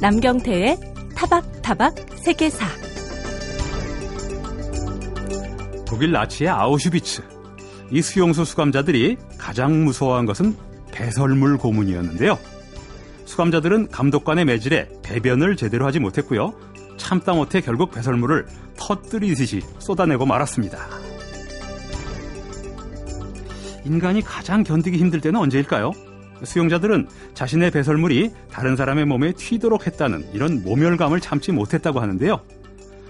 남경태의 0.00 0.78
타박타박 1.16 1.92
세계사 2.18 2.64
독일 5.84 6.12
나치의 6.12 6.50
아우슈비츠 6.50 7.22
이 7.90 8.00
수용소 8.00 8.44
수감자들이 8.44 9.16
가장 9.38 9.84
무서워한 9.84 10.24
것은 10.24 10.54
배설물 10.92 11.58
고문이었는데요. 11.58 12.38
수감자들은 13.24 13.88
감독관의 13.88 14.44
매질에 14.44 14.88
배변을 15.02 15.56
제대로 15.56 15.84
하지 15.84 15.98
못했고요. 15.98 16.54
참다 16.96 17.32
못해 17.32 17.60
결국 17.60 17.90
배설물을 17.90 18.46
터뜨리듯이 18.76 19.62
쏟아내고 19.78 20.26
말았습니다. 20.26 20.78
인간이 23.84 24.22
가장 24.22 24.62
견디기 24.62 24.96
힘들 24.98 25.20
때는 25.20 25.40
언제일까요? 25.40 25.92
수용자들은 26.44 27.08
자신의 27.34 27.70
배설물이 27.70 28.32
다른 28.50 28.76
사람의 28.76 29.06
몸에 29.06 29.32
튀도록 29.32 29.86
했다는 29.86 30.28
이런 30.32 30.62
모멸감을 30.62 31.20
참지 31.20 31.52
못했다고 31.52 32.00
하는데요. 32.00 32.40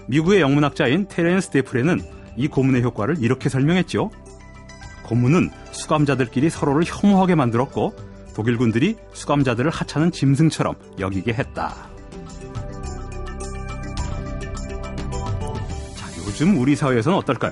미국의 0.07 0.41
영문학자인 0.41 1.07
테렌스 1.07 1.49
데프레는 1.49 2.01
이 2.35 2.47
고문의 2.47 2.81
효과를 2.83 3.17
이렇게 3.19 3.49
설명했죠. 3.49 4.09
고문은 5.03 5.49
수감자들끼리 5.71 6.49
서로를 6.49 6.83
혐오하게 6.85 7.35
만들었고 7.35 7.95
독일군들이 8.35 8.95
수감자들을 9.13 9.69
하찮은 9.69 10.11
짐승처럼 10.11 10.75
여기게 10.99 11.33
했다. 11.33 11.75
자, 15.95 16.07
요즘 16.25 16.59
우리 16.59 16.75
사회에서는 16.75 17.17
어떨까요? 17.17 17.51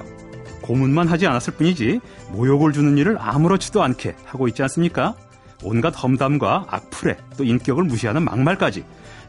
고문만 0.61 1.07
하지 1.07 1.27
않았을 1.27 1.53
뿐이지 1.53 1.99
모욕을 2.31 2.73
주는 2.73 2.97
일을 2.97 3.17
아무렇지도 3.19 3.81
않게 3.83 4.15
하고 4.25 4.47
있지 4.47 4.61
않습니까? 4.63 5.15
온갖 5.63 5.93
험담과 6.01 6.67
악플에 6.69 7.17
또 7.37 7.43
인격을 7.43 7.83
무시하는 7.83 8.23
막말까지 8.23 8.83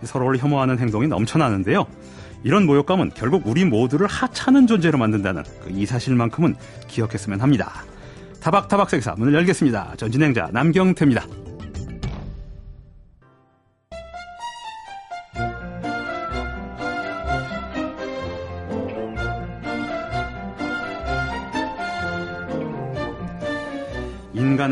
서로를 0.05 0.39
혐오하는 0.39 0.79
행동이 0.79 1.09
넘쳐나는데요. 1.09 1.87
이런 2.45 2.67
모욕감은 2.67 3.12
결국 3.15 3.47
우리 3.47 3.65
모두를 3.65 4.07
하찮은 4.07 4.67
존재로 4.67 4.99
만든다는 4.99 5.43
그 5.65 5.71
이 5.71 5.87
사실만큼은 5.87 6.55
기억했으면 6.87 7.41
합니다. 7.41 7.84
타박타박 8.41 8.89
세계사 8.91 9.15
문을 9.19 9.34
열겠습니다. 9.34 9.95
전 9.97 10.11
진행자 10.12 10.51
남경태입니다. 10.53 11.48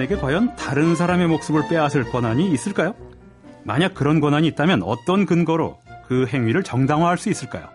인간에게 0.06 0.16
과연 0.16 0.56
다른 0.56 0.94
사람의 0.94 1.26
목숨을 1.28 1.68
빼앗을 1.68 2.04
권한이 2.04 2.50
있을까요? 2.52 2.94
만약 3.64 3.94
그런 3.94 4.20
권한이 4.20 4.46
있다면 4.48 4.82
어떤 4.82 5.26
근거로 5.26 5.78
그 6.06 6.26
행위를 6.26 6.62
정당화할 6.62 7.18
수 7.18 7.28
있을까요? 7.28 7.68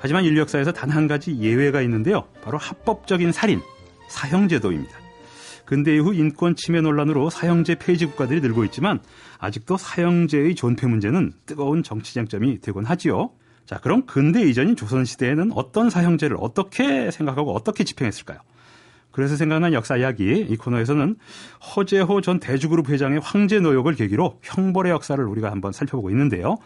하지만 0.00 0.24
인류 0.24 0.40
역사에서 0.40 0.72
단 0.72 0.90
한 0.90 1.08
가지 1.08 1.38
예외가 1.38 1.80
있는데요. 1.82 2.24
바로 2.42 2.58
합법적인 2.58 3.32
살인, 3.32 3.60
사형제도입니다. 4.08 4.92
근대 5.64 5.94
이후 5.94 6.12
인권 6.14 6.54
침해 6.54 6.80
논란으로 6.80 7.30
사형제 7.30 7.76
폐지 7.76 8.06
국가들이 8.06 8.40
늘고 8.40 8.64
있지만 8.66 9.00
아직도 9.38 9.76
사형제의 9.78 10.54
존폐 10.54 10.86
문제는 10.86 11.32
뜨거운 11.46 11.82
정치 11.82 12.14
쟁점이 12.14 12.60
되곤 12.60 12.84
하지요. 12.84 13.30
자, 13.64 13.78
그럼 13.78 14.04
근대 14.06 14.42
이전인 14.42 14.76
조선시대에는 14.76 15.52
어떤 15.54 15.88
사형제를 15.88 16.36
어떻게 16.40 17.10
생각하고 17.10 17.54
어떻게 17.54 17.84
집행했을까요? 17.84 18.38
그래서 19.12 19.36
생각난 19.36 19.72
역사 19.72 19.96
이야기 19.96 20.46
이 20.48 20.56
코너에서는 20.56 21.16
허재호 21.76 22.20
전 22.22 22.40
대주그룹 22.40 22.88
회장의 22.88 23.20
황제 23.20 23.60
노역을 23.60 23.94
계기로 23.94 24.40
형벌의 24.42 24.90
역사를 24.90 25.22
우리가 25.22 25.50
한번 25.50 25.72
살펴보고 25.72 26.10
있는데요. 26.10 26.56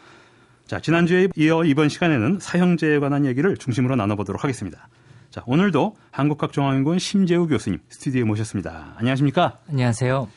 자, 0.66 0.80
지난주에 0.80 1.28
이어 1.36 1.64
이번 1.64 1.88
시간에는 1.88 2.38
사형제에 2.40 2.98
관한 2.98 3.26
얘기를 3.26 3.56
중심으로 3.56 3.94
나눠보도록 3.96 4.42
하겠습니다. 4.42 4.88
자, 5.30 5.42
오늘도 5.46 5.96
한국학종합연구원 6.12 6.98
심재우 6.98 7.46
교수님 7.46 7.80
스튜디오에 7.88 8.24
모셨습니다. 8.24 8.94
안녕하십니까? 8.96 9.58
안녕하세요. 9.68 10.28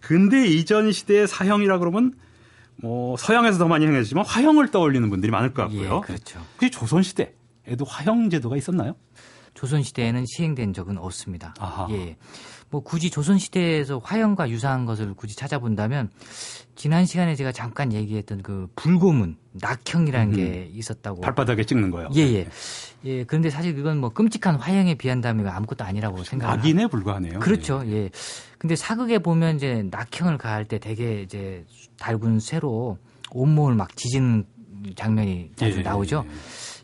근대 0.00 0.46
이전 0.46 0.92
시대의 0.92 1.26
사형이라 1.26 1.78
그러면 1.78 2.12
뭐 2.76 3.16
서양에서 3.16 3.58
더 3.58 3.68
많이 3.68 3.86
행해지지만 3.86 4.24
화형을 4.24 4.70
떠올리는 4.70 5.08
분들이 5.10 5.32
많을 5.32 5.52
것 5.52 5.62
같고요. 5.62 6.02
예, 6.04 6.06
그렇죠. 6.06 6.40
혹시 6.54 6.70
조선 6.70 7.02
시대에도 7.02 7.84
화형 7.86 8.30
제도가 8.30 8.56
있었나요? 8.56 8.94
조선 9.58 9.82
시대에는 9.82 10.24
시행된 10.24 10.72
적은 10.72 10.98
없습니다. 10.98 11.52
아하. 11.58 11.88
예. 11.90 12.16
뭐 12.70 12.80
굳이 12.80 13.10
조선 13.10 13.38
시대에서 13.38 13.98
화형과 13.98 14.50
유사한 14.50 14.86
것을 14.86 15.14
굳이 15.14 15.34
찾아본다면 15.34 16.10
지난 16.76 17.06
시간에 17.06 17.34
제가 17.34 17.50
잠깐 17.50 17.92
얘기했던 17.92 18.42
그 18.42 18.68
불고문, 18.76 19.36
낙형이라는 19.54 20.32
음. 20.32 20.36
게 20.36 20.70
있었다고. 20.72 21.22
발바닥에 21.22 21.64
찍는 21.64 21.90
거요. 21.90 22.08
예, 22.14 22.20
예. 22.20 22.48
예. 23.04 23.24
그런데 23.24 23.50
사실 23.50 23.74
그건 23.74 23.98
뭐 23.98 24.10
끔찍한 24.10 24.54
화형에 24.54 24.94
비한다면 24.94 25.48
아무것도 25.48 25.82
아니라고 25.82 26.22
생각합니다. 26.22 26.56
낙인에 26.56 26.86
불과하네요. 26.86 27.40
그렇죠. 27.40 27.82
예. 27.86 27.92
예. 27.92 28.10
근데 28.58 28.76
사극에 28.76 29.18
보면 29.18 29.56
이제 29.56 29.84
낙형을 29.90 30.38
가할 30.38 30.66
때 30.66 30.78
되게 30.78 31.22
이제 31.22 31.64
달군 31.98 32.38
쇠로 32.38 32.96
온몸을 33.32 33.74
막 33.74 33.96
지지는 33.96 34.44
장면이 34.94 35.50
자주 35.56 35.78
예, 35.78 35.82
나오죠. 35.82 36.24
예. 36.24 36.30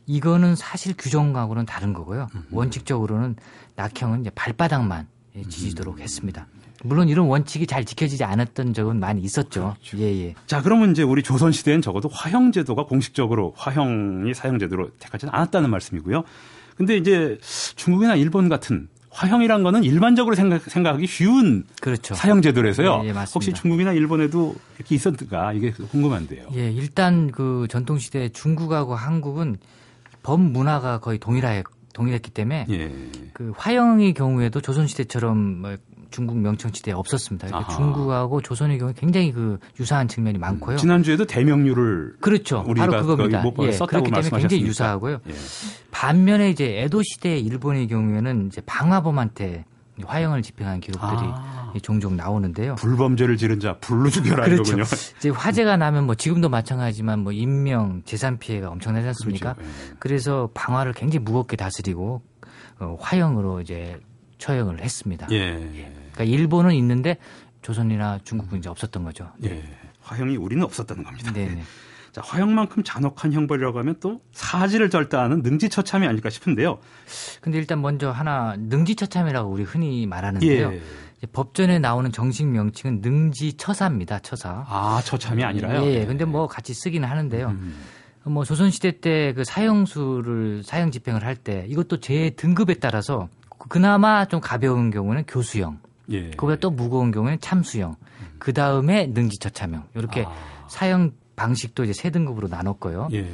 이거는 0.07 0.55
사실 0.57 0.95
규정하고는 0.97 1.67
다른 1.67 1.93
거고요. 1.93 2.29
음. 2.35 2.45
원칙적으로는 2.51 3.37
낙형은 3.77 4.21
이제 4.21 4.31
발바닥만 4.31 5.07
지지도록 5.49 5.97
음. 5.97 6.03
했습니다. 6.03 6.47
물론 6.85 7.09
이런 7.09 7.27
원칙이 7.27 7.67
잘 7.67 7.85
지켜지지 7.85 8.25
않았던 8.25 8.75
적은 8.75 9.01
많이 9.01 9.23
있었죠. 9.23 9.75
그렇죠. 9.81 9.99
예, 9.99 10.27
예. 10.27 10.35
자, 10.47 10.61
그러면 10.61 10.91
이제 10.91 11.03
우리 11.03 11.23
조선 11.23 11.51
시대엔 11.51 11.81
적어도 11.81 12.11
화형 12.11 12.53
제도가 12.53 12.85
공식적으로 12.85 13.55
화형이 13.57 14.35
사형 14.35 14.59
제도로 14.59 14.91
택하지는 14.99 15.33
않았다는 15.33 15.71
말씀이고요. 15.71 16.25
근데 16.77 16.97
이제 16.97 17.39
중국이나 17.77 18.17
일본 18.17 18.49
같은 18.51 18.89
화형이란 19.11 19.63
거는 19.63 19.85
일반적으로 19.85 20.35
생각, 20.35 20.63
생각하기 20.63 21.07
쉬운 21.07 21.65
그렇죠. 21.81 22.15
사형 22.15 22.43
제도라서요. 22.43 23.03
예, 23.05 23.09
예, 23.09 23.13
혹시 23.35 23.53
중국이나 23.53 23.93
일본에도 23.93 24.57
이렇게 24.77 24.97
있었을까 24.97 25.53
이게 25.53 25.71
궁금한데요. 25.71 26.49
예, 26.55 26.71
일단 26.71 27.31
그 27.31 27.67
전통 27.71 27.99
시대 27.99 28.29
중국하고 28.29 28.95
한국은 28.97 29.57
법 30.25 30.41
문화가 30.41 30.99
거의 30.99 31.19
동일하게 31.19 31.63
동일했기 31.93 32.33
때문에 32.33 32.67
예. 32.71 32.93
그 33.33 33.53
화형의 33.57 34.15
경우에도 34.15 34.61
조선 34.61 34.89
시대처럼 34.89 35.61
뭐 35.61 35.77
중국 36.11 36.39
명청시대에 36.39 36.95
없었습니다. 36.95 37.49
그러니까 37.49 37.77
중국하고 37.77 38.41
조선의 38.41 38.79
경우에 38.79 38.95
굉장히 38.97 39.33
그 39.33 39.59
유사한 39.79 40.09
측면이 40.09 40.39
많고요. 40.39 40.77
지난주에도 40.77 41.25
대명률을 41.25 42.17
그렇죠. 42.21 42.65
바로 42.77 43.01
그겁니다. 43.01 43.45
예, 43.63 43.77
그렇기 43.77 44.11
때문에 44.11 44.31
굉장히 44.31 44.63
유사하고요. 44.63 45.21
예. 45.29 45.35
반면에 45.91 46.51
이제 46.51 46.81
에도 46.81 47.03
시대 47.03 47.39
일본의 47.39 47.89
경우에는 47.89 48.47
이제 48.47 48.61
방화범한테 48.65 49.65
화형을 50.05 50.43
집행한 50.43 50.81
기록들이 50.81 51.11
아. 51.13 51.64
종종 51.81 52.17
나오는데요. 52.17 52.75
불범죄를 52.77 53.37
지른 53.37 53.61
자 53.61 53.77
불로 53.81 54.11
죽여라 54.11 54.45
그렇죠. 54.45 54.63
이거군요. 54.63 54.85
이제 55.19 55.29
화재가 55.31 55.77
나면 55.77 56.07
뭐 56.07 56.15
지금도 56.15 56.49
마찬가지지만 56.49 57.21
뭐 57.21 57.33
인명, 57.33 58.03
재산 58.05 58.39
피해가 58.39 58.71
엄청나지 58.71 59.07
않습니까? 59.09 59.55
그렇죠. 59.55 59.71
네. 59.71 59.97
그래서 59.99 60.51
방화를 60.55 60.93
굉장히 60.93 61.25
무겁게 61.25 61.57
다스리고 61.57 62.23
어, 62.79 62.97
화형으로 63.01 63.61
이제 63.61 63.99
처형을 64.39 64.81
했습니다. 64.81 65.29
예. 65.31 65.53
그러니까 66.13 66.25
일본은 66.25 66.75
있는데 66.75 67.19
조선이나 67.63 68.21
중국은 68.25 68.59
이제 68.59 68.69
없었던 68.69 69.05
거죠. 69.05 69.31
예. 69.45 69.63
화형이 70.03 70.37
우리는 70.37 70.63
없었다는 70.65 71.03
겁니다. 71.03 71.33
네. 71.33 71.63
자, 72.13 72.21
화형만큼 72.25 72.85
잔혹한 72.85 73.33
형벌이라고 73.33 73.79
하면 73.81 73.97
또 73.99 74.21
사지를 74.33 74.89
절다하는 74.89 75.43
능지처참이 75.43 76.07
아닐까 76.07 76.31
싶은데요. 76.31 76.79
근데 77.41 77.59
일단 77.59 77.81
먼저 77.81 78.11
하나 78.11 78.55
능지처참이라고 78.57 79.51
우리 79.51 79.65
흔히 79.65 80.07
말하는데요. 80.07 80.73
예. 80.75 80.81
법전에 81.33 81.79
나오는 81.79 82.11
정식 82.13 82.47
명칭은 82.47 83.01
능지 83.01 83.55
처사입니다. 83.57 84.19
처사. 84.21 84.65
아, 84.69 85.01
처참이 85.05 85.43
아니라요? 85.43 85.83
예. 85.85 86.01
예. 86.01 86.07
근데 86.07 86.25
뭐 86.25 86.47
같이 86.47 86.75
쓰기는 86.75 87.09
하는데요. 87.09 87.49
음. 87.49 87.77
뭐 88.25 88.45
조선시대 88.45 89.01
때 89.01 89.33
그 89.35 89.45
사형수를 89.45 90.63
사형 90.65 90.91
집행을 90.91 91.25
할 91.25 91.37
때 91.37 91.67
이것도 91.69 92.01
제 92.01 92.31
등급에 92.31 92.75
따라서 92.75 93.29
그나마 93.69 94.25
좀 94.27 94.41
가벼운 94.41 94.91
경우는 94.91 95.25
교수형. 95.27 95.79
예. 96.11 96.31
그보다 96.31 96.57
또 96.57 96.71
무거운 96.71 97.11
경우는 97.11 97.41
참수형. 97.41 97.91
음. 97.91 98.27
그 98.39 98.53
다음에 98.53 99.07
능지처참형. 99.07 99.85
이렇게 99.95 100.25
아. 100.27 100.33
사형 100.69 101.13
방식도 101.37 101.85
이제 101.85 101.93
세 101.93 102.11
등급으로 102.11 102.49
나눴고요. 102.49 103.09
예. 103.13 103.27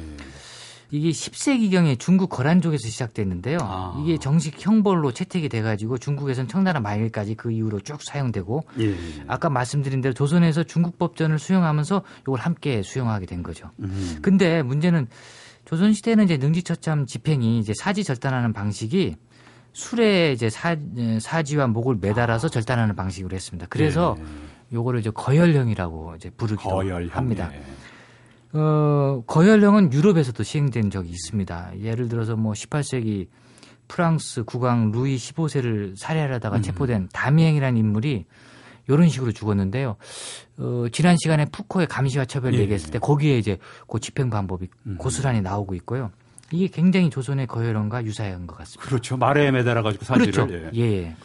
이게 0.91 1.09
10세기경에 1.09 1.97
중국 1.97 2.29
거란족에서 2.29 2.87
시작됐는데요. 2.89 3.57
아. 3.61 3.97
이게 4.03 4.17
정식 4.17 4.55
형벌로 4.59 5.13
채택이 5.13 5.47
돼가지고 5.47 5.97
중국에서는 5.97 6.49
청나라 6.49 6.81
말일까지 6.81 7.35
그 7.35 7.51
이후로 7.51 7.79
쭉 7.79 8.03
사용되고 8.03 8.63
예. 8.79 8.95
아까 9.27 9.49
말씀드린 9.49 10.01
대로 10.01 10.13
조선에서 10.13 10.63
중국 10.63 10.97
법전을 10.97 11.39
수용하면서 11.39 12.01
이걸 12.21 12.39
함께 12.39 12.83
수용하게 12.83 13.25
된 13.25 13.41
거죠. 13.41 13.71
음. 13.79 14.19
근데 14.21 14.61
문제는 14.61 15.07
조선 15.63 15.93
시대는 15.93 16.25
이제 16.25 16.37
능지처참 16.37 17.05
집행이 17.05 17.59
이제 17.59 17.73
사지 17.73 18.03
절단하는 18.03 18.51
방식이 18.51 19.15
술에 19.73 20.33
이제 20.33 20.49
사, 20.49 20.75
사지와 21.21 21.67
목을 21.67 21.99
매달아서 22.01 22.47
아. 22.47 22.49
절단하는 22.49 22.95
방식으로 22.97 23.33
했습니다. 23.33 23.67
그래서 23.69 24.17
예. 24.19 24.75
요거를 24.75 24.99
이제 24.99 25.09
거열형이라고 25.09 26.15
이제 26.17 26.29
부르기도 26.31 26.69
거열형. 26.69 27.15
합니다. 27.15 27.49
예. 27.53 27.63
어, 28.53 29.23
거열령은 29.27 29.93
유럽에서도 29.93 30.41
시행된 30.43 30.89
적이 30.89 31.09
있습니다. 31.09 31.79
예를 31.79 32.09
들어서 32.09 32.35
뭐 32.35 32.53
18세기 32.53 33.27
프랑스 33.87 34.43
국왕 34.43 34.91
루이 34.91 35.15
15세를 35.17 35.97
살해하려다가 35.97 36.57
음. 36.57 36.61
체포된 36.61 37.09
다미행이라는 37.11 37.77
인물이 37.77 38.25
이런 38.87 39.09
식으로 39.09 39.31
죽었는데요. 39.31 39.95
어, 40.57 40.85
지난 40.91 41.15
시간에 41.17 41.45
푸코의 41.45 41.87
감시와 41.87 42.25
처벌 42.25 42.53
예. 42.55 42.59
얘기했을 42.59 42.91
때 42.91 42.99
거기에 42.99 43.37
이제 43.37 43.57
그 43.87 43.99
집행 43.99 44.29
방법이 44.29 44.67
음. 44.87 44.97
고스란히 44.97 45.41
나오고 45.41 45.75
있고요. 45.75 46.11
이게 46.53 46.67
굉장히 46.67 47.09
조선의 47.09 47.47
거열형과 47.47 48.03
유사한 48.03 48.45
것 48.45 48.57
같습니다. 48.57 48.85
그렇죠. 48.85 49.15
말에 49.15 49.51
매달아 49.51 49.81
가지고 49.83 50.03
사실을 50.03 50.31
그렇죠. 50.31 50.71
예. 50.75 50.81
예. 50.81 51.15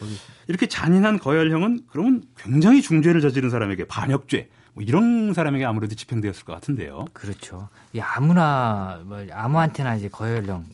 이렇게 0.47 0.67
잔인한 0.67 1.19
거열형은 1.19 1.81
그러면 1.89 2.23
굉장히 2.37 2.81
중죄를 2.81 3.19
저지른 3.19 3.49
사람에게 3.49 3.85
반역죄 3.85 4.47
뭐 4.77 4.83
이런 4.83 5.33
사람에게 5.33 5.65
아무래도 5.65 5.95
집행되었을 5.95 6.45
것 6.45 6.53
같은데요. 6.53 7.05
그렇죠. 7.13 7.67
이 7.93 7.99
아무나 7.99 9.01
뭐 9.03 9.25
아무한테나 9.31 9.95
이제 9.95 10.07
거열령 10.07 10.65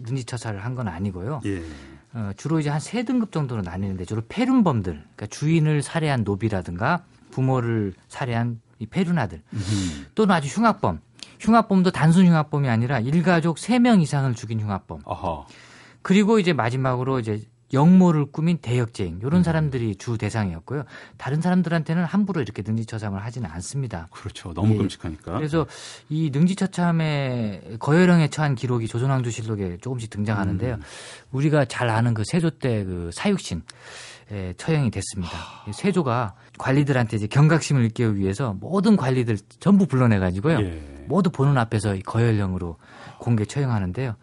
능지처사를 0.00 0.64
한 0.64 0.74
건 0.74 0.88
아니고요. 0.88 1.42
예. 1.44 1.62
어, 2.14 2.32
주로 2.36 2.58
이제 2.58 2.70
한 2.70 2.80
세 2.80 3.04
등급 3.04 3.30
정도로 3.30 3.62
나뉘는데 3.62 4.04
주로 4.04 4.22
폐륜범들, 4.28 4.92
그러니까 4.94 5.26
주인을 5.26 5.82
살해한 5.82 6.24
노비라든가 6.24 7.04
부모를 7.30 7.92
살해한 8.08 8.60
이 8.80 8.86
폐륜아들, 8.86 9.42
음. 9.52 10.06
또는 10.16 10.34
아주 10.34 10.48
흉악범. 10.48 11.00
흉악범도 11.38 11.90
단순 11.92 12.26
흉악범이 12.26 12.68
아니라 12.68 12.98
일가족 13.00 13.58
3명 13.58 14.02
이상을 14.02 14.34
죽인 14.34 14.60
흉악범. 14.60 15.02
어허. 15.04 15.46
그리고 16.02 16.38
이제 16.40 16.52
마지막으로 16.52 17.20
이제 17.20 17.40
영모를 17.72 18.26
꾸민 18.26 18.58
대역죄인 18.58 19.20
이런 19.20 19.36
음. 19.36 19.42
사람들이 19.42 19.96
주 19.96 20.18
대상이었고요. 20.18 20.84
다른 21.16 21.40
사람들한테는 21.40 22.04
함부로 22.04 22.40
이렇게 22.42 22.62
능지처참을 22.64 23.24
하지는 23.24 23.48
않습니다. 23.50 24.08
그렇죠. 24.10 24.52
너무 24.52 24.74
예. 24.74 24.78
끔찍하니까. 24.78 25.38
그래서 25.38 25.66
이 26.10 26.30
능지처참에 26.30 27.76
거열형에 27.78 28.28
처한 28.28 28.54
기록이 28.54 28.86
조선왕조실록에 28.86 29.78
조금씩 29.80 30.10
등장하는데요. 30.10 30.74
음. 30.74 30.82
우리가 31.32 31.64
잘 31.64 31.88
아는 31.88 32.14
그 32.14 32.22
세조 32.24 32.50
때 32.50 32.82
그 32.92 33.10
사육신 33.12 33.62
에 34.30 34.54
처형이 34.56 34.90
됐습니다. 34.90 35.36
하... 35.36 35.72
세조가 35.72 36.34
관리들한테 36.58 37.16
이제 37.16 37.26
경각심을 37.26 37.82
일깨우기 37.84 38.20
위해서 38.20 38.54
모든 38.60 38.96
관리들 38.96 39.38
전부 39.60 39.86
불러내 39.86 40.18
가지고요. 40.18 40.60
예. 40.60 41.04
모두 41.06 41.30
보는 41.30 41.58
앞에서 41.58 41.96
거열령으로 42.06 42.76
공개 43.18 43.44
처형하는데요. 43.44 44.14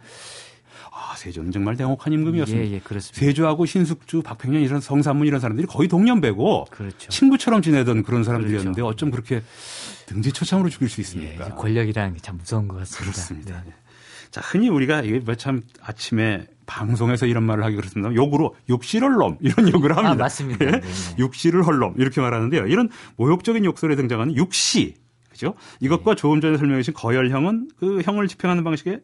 아, 1.19 1.24
세조는 1.24 1.51
정말 1.51 1.75
대혹한 1.75 2.13
임금이었습니다. 2.13 2.68
예, 2.68 2.71
예, 2.75 2.80
그렇습니다. 2.80 3.19
세조하고 3.19 3.66
신숙주, 3.66 4.21
박평년 4.21 4.62
이런 4.62 4.80
성삼문 4.80 5.27
이런 5.27 5.39
사람들이 5.39 5.68
거의 5.68 5.88
동년배고 5.89 6.68
그렇죠. 6.71 7.10
친구처럼 7.10 7.62
지내던 7.62 8.04
그런 8.04 8.24
사람들이었는데 8.24 8.75
그렇죠. 8.81 8.88
어쩜 8.88 9.12
그렇게 9.12 9.42
등지처참으로 10.07 10.69
죽일 10.69 10.89
수 10.89 11.01
있습니까? 11.01 11.45
예, 11.48 11.50
권력이라는 11.51 12.13
게 12.13 12.19
참 12.21 12.38
무서운 12.38 12.68
것 12.68 12.77
같습니다. 12.80 13.12
그렇습니다. 13.12 13.63
네. 13.66 13.74
자, 14.31 14.42
흔히 14.44 14.69
우리가 14.69 15.01
이게 15.01 15.19
뭐참 15.19 15.62
아침에 15.81 16.45
방송에서 16.66 17.25
이런 17.25 17.44
말을 17.44 17.63
하기 17.66 17.75
그렇습니다. 17.75 18.13
욕으로 18.13 18.56
육실을 18.69 19.10
놈 19.13 19.38
이런 19.42 19.69
욕을 19.71 19.92
합니다. 19.92 20.12
아, 20.12 20.16
맞습니다. 20.16 20.66
예? 20.66 20.71
네, 20.71 20.80
네. 20.81 21.16
육실을 21.18 21.66
헐놈 21.66 21.95
이렇게 21.98 22.21
말하는데요. 22.21 22.68
이런 22.68 22.89
모욕적인 23.18 23.66
욕설에 23.66 23.95
등장하는 23.95 24.36
육시 24.36 24.94
그죠? 25.30 25.56
이것과 25.80 26.12
네. 26.13 26.16
조금 26.21 26.42
전에 26.42 26.57
설명해 26.57 26.81
주신 26.81 26.94
거열형은 26.94 27.69
그 27.80 28.01
형을 28.04 28.27
집행하는 28.27 28.63
방식에 28.63 29.00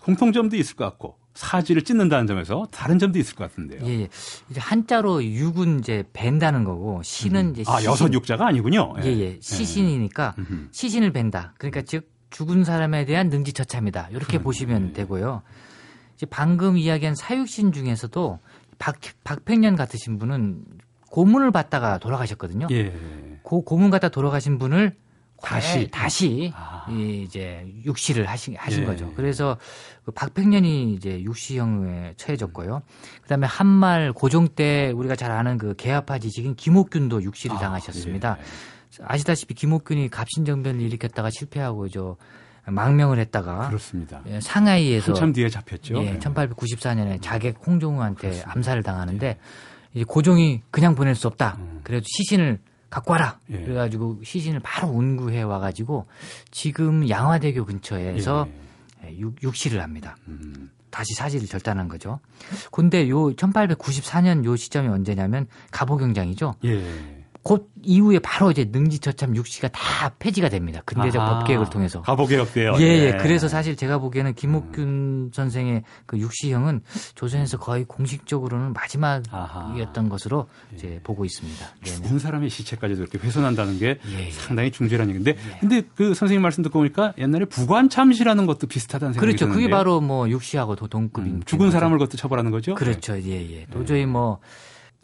공통점도 0.00 0.56
있을 0.56 0.76
것 0.76 0.84
같고 0.84 1.18
사지를 1.34 1.82
찢는다는 1.82 2.26
점에서 2.26 2.66
다른 2.70 2.98
점도 2.98 3.18
있을 3.18 3.34
것 3.34 3.48
같은데요. 3.48 3.80
예, 3.84 4.02
예. 4.02 4.08
이제 4.50 4.60
한자로 4.60 5.24
육은 5.24 5.78
이제 5.78 6.04
벤다는 6.12 6.64
거고 6.64 7.02
시는 7.02 7.46
음. 7.46 7.50
이제 7.52 7.64
아 7.66 7.82
여섯 7.84 8.12
육자가 8.12 8.46
아니군요. 8.46 8.94
예, 9.02 9.08
예. 9.08 9.20
예. 9.20 9.38
시신이니까 9.40 10.34
예. 10.38 10.44
시신을 10.70 11.12
벤다. 11.12 11.54
그러니까 11.58 11.82
즉 11.82 12.10
죽은 12.30 12.64
사람에 12.64 13.04
대한 13.04 13.28
능지처참이다. 13.28 14.08
이렇게 14.10 14.26
그러네. 14.26 14.42
보시면 14.44 14.92
되고요. 14.92 15.42
이제 16.16 16.26
방금 16.26 16.76
이야기한 16.76 17.14
사육신 17.14 17.72
중에서도 17.72 18.38
박 18.78 18.96
박팽년 19.24 19.76
같으신 19.76 20.18
분은 20.18 20.64
고문을 21.10 21.50
받다가 21.50 21.98
돌아가셨거든요. 21.98 22.68
예. 22.70 22.94
고 23.42 23.62
고문 23.64 23.90
갖다 23.90 24.08
돌아가신 24.08 24.58
분을 24.58 24.94
다시 25.42 25.78
네, 25.78 25.86
다시 25.88 26.52
아. 26.54 26.86
이제 26.90 27.66
육시를 27.84 28.26
하신 28.28 28.56
하신 28.56 28.82
예. 28.82 28.86
거죠. 28.86 29.12
그래서 29.14 29.58
그 30.04 30.12
박팽년이 30.12 30.94
이제 30.94 31.22
육시형에 31.22 32.14
처해졌고요. 32.16 32.82
그다음에 33.22 33.46
한말 33.46 34.12
고종 34.12 34.48
때 34.48 34.92
우리가 34.94 35.16
잘 35.16 35.32
아는 35.32 35.58
그 35.58 35.74
개화파 35.76 36.18
지식인 36.18 36.54
김옥균도 36.54 37.22
육시를 37.22 37.56
아, 37.56 37.58
당하셨습니다. 37.58 38.38
예. 38.38 38.44
아시다시피 39.04 39.54
김옥균이 39.54 40.08
갑신정변을 40.10 40.80
일으켰다가 40.80 41.30
실패하고 41.30 41.88
저 41.88 42.16
망명을 42.66 43.18
했다가 43.18 43.68
그렇습니다. 43.68 44.22
예, 44.26 44.40
상하이에서 44.40 45.12
한참 45.12 45.32
뒤에 45.32 45.48
잡혔죠. 45.48 46.04
예, 46.04 46.18
1894년에 46.18 47.20
자객 47.20 47.58
홍종우한테 47.66 48.20
그렇습니다. 48.20 48.52
암살을 48.52 48.82
당하는데 48.82 49.26
예. 49.26 49.38
이제 49.94 50.04
고종이 50.04 50.62
그냥 50.70 50.94
보낼 50.94 51.14
수 51.14 51.26
없다. 51.26 51.56
음. 51.58 51.80
그래도 51.82 52.04
시신을 52.06 52.60
갖고 52.92 53.12
와라. 53.12 53.38
예. 53.48 53.62
그래가지고 53.62 54.20
시신을 54.22 54.60
바로 54.60 54.88
운구해 54.88 55.40
와가지고 55.40 56.04
지금 56.50 57.08
양화대교 57.08 57.64
근처에서 57.64 58.46
예. 59.06 59.16
육, 59.18 59.42
육시를 59.42 59.80
합니다. 59.80 60.14
음. 60.28 60.70
다시 60.90 61.14
사지를 61.14 61.48
절단한 61.48 61.88
거죠. 61.88 62.20
근데 62.70 63.08
요 63.08 63.32
1894년 63.32 64.44
요 64.44 64.56
시점이 64.56 64.88
언제냐면 64.88 65.46
갑오경장이죠. 65.70 66.56
예. 66.66 67.21
곧 67.42 67.70
이후에 67.82 68.20
바로 68.20 68.52
이제 68.52 68.68
능지처참 68.70 69.34
육시가 69.34 69.68
다 69.68 70.10
폐지가 70.20 70.48
됩니다. 70.48 70.80
근대적 70.84 71.20
아하, 71.20 71.38
법개혁을 71.40 71.70
통해서. 71.70 72.00
가보개혁돼요. 72.02 72.74
예, 72.78 72.82
예. 72.82 73.16
그래서 73.20 73.48
사실 73.48 73.76
제가 73.76 73.98
보기에는 73.98 74.34
김옥균 74.34 74.84
음. 74.84 75.30
선생의 75.32 75.82
그 76.06 76.18
육시형은 76.18 76.82
조선에서 77.16 77.58
거의 77.58 77.84
공식적으로는 77.84 78.72
마지막이었던 78.72 80.08
것으로 80.08 80.46
예. 80.72 80.76
이제 80.76 81.00
보고 81.02 81.24
있습니다. 81.24 81.66
죽은 81.82 82.20
사람의 82.20 82.48
시체까지도 82.48 83.02
이렇게 83.02 83.18
훼손한다는 83.18 83.78
게 83.78 83.98
예, 84.06 84.26
예. 84.26 84.30
상당히 84.30 84.70
중죄란 84.70 85.08
얘기인데, 85.08 85.32
예. 85.32 85.58
근데 85.58 85.82
그 85.96 86.14
선생님 86.14 86.42
말씀 86.42 86.62
듣고 86.62 86.78
보니까 86.78 87.12
옛날에 87.18 87.44
부관참시라는 87.46 88.46
것도 88.46 88.68
비슷하다는 88.68 89.14
생각이 89.14 89.26
그렇죠. 89.26 89.46
드는데. 89.46 89.60
그게 89.60 89.68
바로 89.68 90.00
뭐 90.00 90.28
육시하고 90.28 90.76
동급인 90.76 91.34
음, 91.36 91.42
죽은 91.44 91.72
사람을 91.72 91.98
것도 91.98 92.16
처벌하는 92.16 92.52
거죠. 92.52 92.76
그렇죠. 92.76 93.18
예, 93.18 93.58
예. 93.58 93.66
도저히 93.72 94.06
뭐 94.06 94.38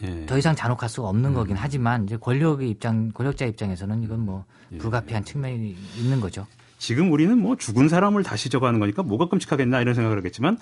예. 0.03 0.27
더 0.27 0.39
이상 0.39 0.55
잔혹할 0.55 0.89
수가 0.89 1.09
없는 1.09 1.31
음. 1.31 1.35
거긴 1.35 1.57
하지만 1.57 2.05
이제 2.05 2.17
권력의 2.17 2.71
입장, 2.71 3.11
권력자 3.13 3.47
입장에서는 3.47 4.03
이건 4.03 4.21
뭐 4.21 4.45
예. 4.73 4.79
불가피한 4.79 5.25
측면이 5.25 5.77
있는 5.99 6.21
거죠. 6.21 6.47
지금 6.79 7.11
우리는 7.11 7.37
뭐 7.37 7.57
죽은 7.57 7.89
사람을 7.89 8.23
다시 8.23 8.49
저거 8.49 8.69
하는 8.69 8.79
거니까 8.79 9.03
뭐가 9.03 9.29
끔찍하겠나 9.29 9.81
이런 9.81 9.95
생각을 9.95 10.17
하겠지만 10.19 10.59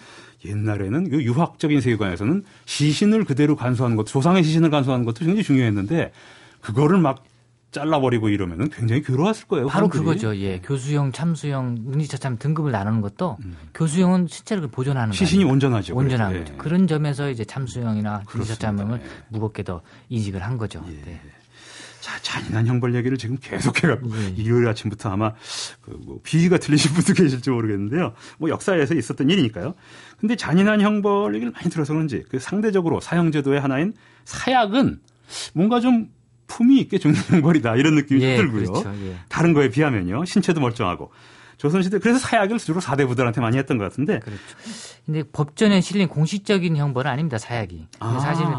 옛날에는 0.47 1.11
그 1.11 1.23
유학적인 1.23 1.83
세계관에서는 1.83 2.43
시신을 2.65 3.25
그대로 3.25 3.55
간수하는 3.55 3.97
것, 3.97 4.07
조상의 4.07 4.43
시신을 4.43 4.71
간수하는 4.71 5.05
것도 5.05 5.19
굉장히 5.21 5.43
중요했는데 5.43 6.13
그거를 6.63 6.99
막 6.99 7.23
잘라버리고 7.81 8.29
이러면은 8.29 8.69
굉장히 8.71 9.03
괴로웠을 9.03 9.47
거예요. 9.49 9.67
바로 9.67 9.87
사람들이. 9.89 10.01
그거죠. 10.01 10.37
예. 10.37 10.61
교수형, 10.61 11.13
참수형, 11.13 11.77
능지처참 11.87 12.39
등급을 12.39 12.73
나누는 12.73 13.01
것도 13.03 13.37
음. 13.45 13.57
교수형은 13.75 14.27
실제로 14.29 14.67
보존하는 14.69 15.13
시신이 15.13 15.45
온전하죠. 15.45 15.95
온전한 15.95 16.31
그래. 16.33 16.41
거죠. 16.41 16.55
예. 16.55 16.57
그런 16.57 16.87
점에서 16.87 17.31
이제 17.31 17.45
참수형이나 17.45 18.23
능지처참형을 18.35 19.01
예. 19.01 19.07
무겁게 19.29 19.63
더 19.63 19.83
이직을 20.09 20.43
한 20.43 20.57
거죠. 20.57 20.83
예. 20.89 20.93
네. 21.05 21.21
자, 22.01 22.17
잔인한 22.23 22.67
형벌 22.69 22.95
얘기를 22.95 23.19
지금 23.19 23.37
계속해갖고 23.41 24.09
예. 24.17 24.35
일요일 24.37 24.69
아침부터 24.69 25.11
아마 25.11 25.33
그뭐 25.81 26.21
비위가 26.23 26.57
틀리신 26.59 26.93
분도 26.93 27.13
계실지 27.21 27.51
모르겠는데요. 27.51 28.15
뭐 28.39 28.49
역사에서 28.49 28.95
있었던 28.95 29.29
일이니까요. 29.29 29.75
근데 30.19 30.37
잔인한 30.37 30.81
형벌 30.81 31.35
얘기를 31.35 31.53
많이 31.53 31.69
들어서 31.69 31.93
그런지 31.93 32.23
그 32.31 32.39
상대적으로 32.39 33.01
사형제도의 33.01 33.61
하나인 33.61 33.93
사약은 34.25 35.01
뭔가 35.55 35.81
좀 35.81 36.09
품이 36.47 36.79
있게 36.81 36.99
죽는 36.99 37.19
형벌이다 37.29 37.77
이런 37.77 37.95
느낌이 37.95 38.23
예, 38.23 38.37
들고요. 38.37 38.73
그렇죠, 38.73 38.93
예. 39.05 39.17
다른 39.29 39.53
거에 39.53 39.69
비하면요. 39.69 40.25
신체도 40.25 40.61
멀쩡하고. 40.61 41.11
조선시대 41.57 41.99
그래서 42.01 42.19
사약을 42.19 42.59
주로 42.59 42.81
사대부들한테 42.81 43.41
많이 43.41 43.57
했던 43.57 43.79
것 43.79 43.85
같은데. 43.85 44.21
그렇죠. 44.21 44.43
근데 45.07 45.23
법전에 45.23 45.81
실린 45.81 46.09
공식적인 46.09 46.77
형벌은 46.77 47.11
아닙니다. 47.11 47.39
사약이. 47.39 47.87
아. 48.01 48.19
사실은 48.21 48.51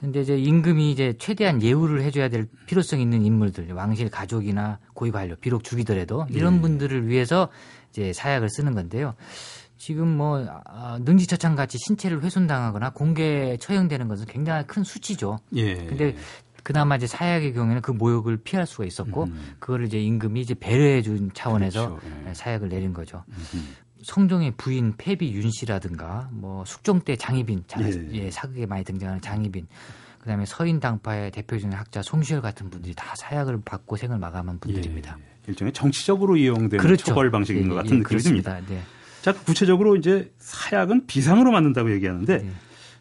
근데 0.00 0.20
이제 0.20 0.36
임금이 0.38 0.92
이제 0.92 1.14
최대한 1.18 1.60
예우를 1.60 2.02
해줘야 2.02 2.28
될 2.28 2.46
필요성 2.66 3.00
있는 3.00 3.24
인물들, 3.24 3.72
왕실 3.72 4.08
가족이나 4.08 4.78
고위 4.94 5.10
관료, 5.10 5.34
비록 5.34 5.64
죽이더라도 5.64 6.26
이런 6.30 6.56
네. 6.56 6.60
분들을 6.60 7.08
위해서 7.08 7.48
이제 7.90 8.12
사약을 8.12 8.48
쓰는 8.48 8.74
건데요. 8.74 9.14
지금 9.76 10.08
뭐 10.16 10.44
아, 10.66 10.98
능지처참 11.02 11.56
같이 11.56 11.78
신체를 11.78 12.22
훼손당하거나 12.22 12.90
공개 12.90 13.56
처형되는 13.58 14.06
것은 14.08 14.26
굉장히 14.26 14.64
큰 14.66 14.84
수치죠. 14.84 15.38
예. 15.54 15.74
근데 15.74 16.16
그나마 16.68 16.96
이제 16.96 17.06
사약의 17.06 17.54
경우에는 17.54 17.80
그 17.80 17.92
모욕을 17.92 18.36
피할 18.36 18.66
수가 18.66 18.84
있었고 18.84 19.24
음. 19.24 19.54
그거를 19.58 19.86
이제 19.86 19.98
임금이 19.98 20.38
이제 20.42 20.52
배려해 20.52 21.00
준 21.00 21.30
차원에서 21.32 21.96
그렇죠. 21.96 22.06
예. 22.28 22.34
사약을 22.34 22.68
내린 22.68 22.92
거죠. 22.92 23.24
음. 23.54 23.74
성종의 24.02 24.52
부인 24.58 24.92
폐비 24.98 25.32
윤 25.32 25.50
씨라든가 25.50 26.28
뭐 26.30 26.66
숙종 26.66 27.00
때 27.00 27.16
장희빈 27.16 27.64
장, 27.68 27.82
예. 27.84 28.08
예, 28.12 28.30
사극에 28.30 28.66
많이 28.66 28.84
등장하는 28.84 29.22
장희빈 29.22 29.66
그다음에 30.18 30.44
서인 30.44 30.78
당파의 30.78 31.30
대표적인 31.30 31.72
학자 31.72 32.02
송시열 32.02 32.42
같은 32.42 32.68
분들이 32.68 32.92
다 32.94 33.14
사약을 33.16 33.62
받고 33.64 33.96
생을 33.96 34.18
마감한 34.18 34.58
분들입니다. 34.58 35.16
예, 35.18 35.24
일종의 35.48 35.72
정치적으로 35.72 36.36
이용되는 36.36 36.84
그렇죠. 36.84 37.06
처벌 37.06 37.30
방식인 37.30 37.64
예, 37.64 37.68
것 37.68 37.76
같은 37.76 37.92
예, 37.96 37.98
느낌이 38.00 38.20
듭니다. 38.20 38.60
네. 38.68 38.82
자, 39.22 39.32
구체적으로 39.32 39.96
이제 39.96 40.30
사약은 40.36 41.06
비상으로 41.06 41.50
만든다고 41.50 41.90
얘기하는데 41.92 42.38
네. 42.42 42.50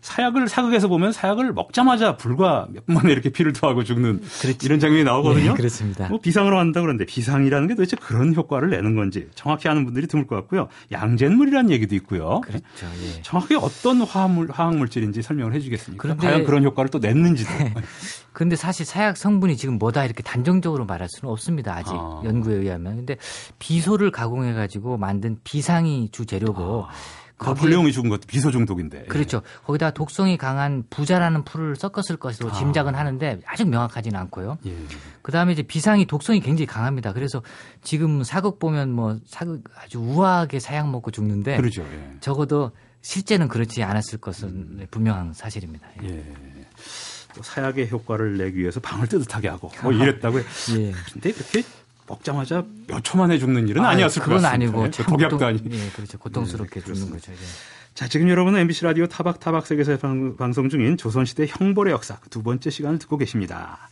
사약을 0.01 0.47
사극에서 0.47 0.87
보면 0.87 1.11
사약을 1.11 1.53
먹자마자 1.53 2.15
불과 2.17 2.67
몇 2.71 2.85
분 2.85 2.95
만에 2.95 3.11
이렇게 3.11 3.29
피를 3.29 3.51
토하고 3.53 3.83
죽는 3.83 4.21
그렇지. 4.41 4.65
이런 4.65 4.79
장면이 4.79 5.03
나오거든요. 5.03 5.51
네, 5.51 5.53
그렇습니다. 5.53 6.07
뭐 6.07 6.19
비상으로 6.19 6.57
한다 6.57 6.79
그러는데 6.81 7.05
비상이라는 7.05 7.67
게 7.67 7.75
도대체 7.75 7.97
그런 7.97 8.33
효과를 8.33 8.69
내는 8.69 8.95
건지 8.95 9.27
정확히 9.35 9.67
아는 9.67 9.83
분들이 9.85 10.07
드물 10.07 10.27
것 10.27 10.35
같고요. 10.35 10.69
양잿물이라는 10.91 11.69
얘기도 11.71 11.95
있고요. 11.95 12.41
그렇죠. 12.41 12.63
예. 13.03 13.21
정확히 13.23 13.55
어떤 13.55 14.01
화학물, 14.01 14.49
화학물질인지 14.51 15.21
설명을 15.21 15.53
해 15.53 15.59
주겠습니까? 15.59 16.01
그런데 16.01 16.27
과연 16.27 16.43
그런 16.45 16.63
효과를 16.63 16.89
또 16.89 16.99
냈는지도. 16.99 17.49
그런데 18.31 18.55
사실 18.55 18.85
사약 18.85 19.17
성분이 19.17 19.57
지금 19.57 19.77
뭐다 19.79 20.05
이렇게 20.05 20.21
단정적으로 20.23 20.85
말할 20.85 21.09
수는 21.09 21.31
없습니다. 21.31 21.75
아직 21.75 21.91
아. 21.93 22.21
연구에 22.23 22.55
의하면. 22.55 22.95
근데 22.97 23.17
비소를 23.59 24.11
가공해 24.11 24.53
가지고 24.53 24.97
만든 24.97 25.37
비상이 25.43 26.09
주 26.11 26.25
재료고 26.25 26.85
아. 26.87 26.91
나폴레옹이 27.39 27.91
죽은 27.91 28.09
것도 28.09 28.21
비소 28.27 28.51
중독인데. 28.51 29.05
그렇죠. 29.05 29.41
거기다 29.65 29.91
독성이 29.91 30.37
강한 30.37 30.83
부자라는 30.89 31.43
풀을 31.43 31.75
섞었을 31.75 32.17
것으로 32.17 32.49
아. 32.49 32.53
짐작은 32.53 32.95
하는데 32.95 33.39
아직 33.45 33.69
명확하지는 33.69 34.19
않고요. 34.19 34.57
예. 34.65 34.75
그다음에 35.21 35.53
이제 35.53 35.61
비상이 35.61 36.05
독성이 36.07 36.39
굉장히 36.39 36.65
강합니다. 36.65 37.13
그래서 37.13 37.43
지금 37.83 38.23
사극 38.23 38.59
보면 38.59 38.91
뭐 38.91 39.19
사극 39.25 39.63
아주 39.75 39.99
우아하게 39.99 40.59
사약 40.59 40.89
먹고 40.89 41.11
죽는데 41.11 41.57
그렇죠. 41.57 41.83
예. 41.83 42.17
적어도 42.21 42.71
실제는 43.01 43.47
그렇지 43.47 43.83
않았을 43.83 44.19
것은 44.19 44.87
분명한 44.89 45.33
사실입니다. 45.33 45.87
예. 46.03 46.09
예. 46.09 46.23
또 47.35 47.43
사약의 47.43 47.91
효과를 47.91 48.37
내기 48.37 48.57
위해서 48.57 48.79
방을 48.79 49.07
뜨뜻하게 49.07 49.47
하고 49.49 49.71
뭐 49.83 49.91
이랬다고요. 49.91 50.43
예. 50.77 50.93
근데 51.13 51.31
그렇게 51.31 51.63
먹자마자 52.07 52.63
몇 52.87 53.01
초 53.03 53.17
만에 53.17 53.37
죽는 53.37 53.67
일은 53.67 53.83
아, 53.85 53.89
아니었을 53.89 54.21
것 54.21 54.31
같습니다. 54.41 54.49
그건 54.67 54.83
아니고 54.85 54.97
네, 54.97 55.03
독약도 55.03 55.45
아니. 55.45 55.61
예, 55.71 55.89
그렇죠. 55.95 56.17
고통스럽게 56.17 56.79
네, 56.81 56.85
죽는 56.93 57.11
거죠. 57.11 57.31
예. 57.31 57.35
자, 57.93 58.07
지금 58.07 58.29
여러분은 58.29 58.59
MBC 58.61 58.85
라디오 58.85 59.07
타박타박 59.07 59.65
세계에서 59.65 59.97
방송 60.37 60.69
중인 60.69 60.97
조선시대 60.97 61.47
형벌의 61.49 61.93
역사 61.93 62.17
두 62.29 62.43
번째 62.43 62.69
시간을 62.69 62.99
듣고 62.99 63.17
계십니다. 63.17 63.89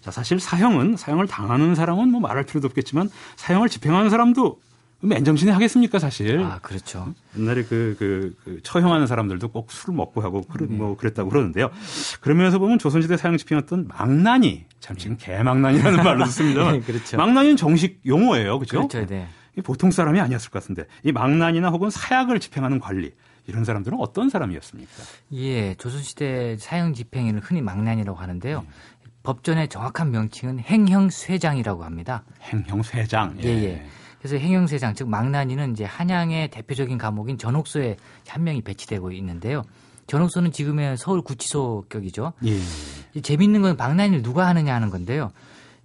자, 0.00 0.10
사실 0.10 0.38
사형은 0.40 0.96
사형을 0.96 1.26
당하는 1.26 1.74
사람은 1.74 2.08
뭐 2.10 2.20
말할 2.20 2.44
필요도 2.44 2.66
없겠지만 2.68 3.10
사형을 3.36 3.68
집행하는 3.68 4.08
사람도 4.10 4.58
맨정신에 5.00 5.52
하겠습니까, 5.52 5.98
사실. 5.98 6.40
아, 6.40 6.58
그렇죠. 6.60 7.14
옛날에 7.38 7.64
그, 7.64 7.96
그, 7.98 8.34
그 8.44 8.60
처형하는 8.62 9.06
사람들도 9.06 9.48
꼭 9.48 9.70
술을 9.70 9.94
먹고 9.94 10.22
하고 10.22 10.42
그런, 10.42 10.70
네. 10.70 10.76
뭐 10.76 10.96
그랬다고 10.96 11.28
그러는데요. 11.28 11.70
그러면서 12.20 12.58
보면 12.58 12.78
조선시대 12.78 13.16
사형 13.16 13.36
집행했던 13.36 13.88
망난이, 13.88 14.64
참 14.80 14.96
지금 14.96 15.16
개망난이라는 15.18 16.02
말로 16.02 16.24
듣습니다. 16.26 16.72
네, 16.72 16.80
그렇죠. 16.80 17.16
망난이는 17.16 17.56
정식 17.56 18.00
용어예요. 18.06 18.58
그렇죠? 18.58 18.88
그렇죠. 18.88 19.06
네. 19.06 19.28
보통 19.62 19.90
사람이 19.90 20.20
아니었을 20.20 20.50
것 20.50 20.60
같은데 20.60 20.84
이 21.02 21.12
망난이나 21.12 21.70
혹은 21.70 21.88
사약을 21.88 22.40
집행하는 22.40 22.78
관리 22.78 23.12
이런 23.46 23.64
사람들은 23.64 23.98
어떤 24.00 24.28
사람이었습니까? 24.28 24.92
예, 25.32 25.74
조선시대 25.76 26.56
사형 26.58 26.92
집행인을 26.94 27.40
흔히 27.40 27.62
망난이라고 27.62 28.18
하는데요. 28.18 28.60
네. 28.60 28.66
법전의 29.22 29.68
정확한 29.68 30.10
명칭은 30.10 30.60
행형쇠장이라고 30.60 31.84
합니다. 31.84 32.22
행형쇠장. 32.42 33.38
예, 33.42 33.48
예. 33.48 33.64
예. 33.64 33.86
그래서 34.26 34.42
행영세장 34.42 34.94
즉 34.94 35.08
망나니는 35.08 35.70
이제 35.70 35.84
한양의 35.84 36.50
대표적인 36.50 36.98
감옥인 36.98 37.38
전옥소에 37.38 37.96
한 38.26 38.42
명이 38.42 38.62
배치되고 38.62 39.12
있는데요. 39.12 39.62
전옥소는 40.08 40.50
지금의 40.50 40.96
서울 40.96 41.22
구치소 41.22 41.84
격이죠. 41.88 42.32
예. 42.44 43.20
재밌는 43.20 43.62
건 43.62 43.76
망나니를 43.76 44.22
누가 44.22 44.48
하느냐 44.48 44.74
하는 44.74 44.90
건데요. 44.90 45.30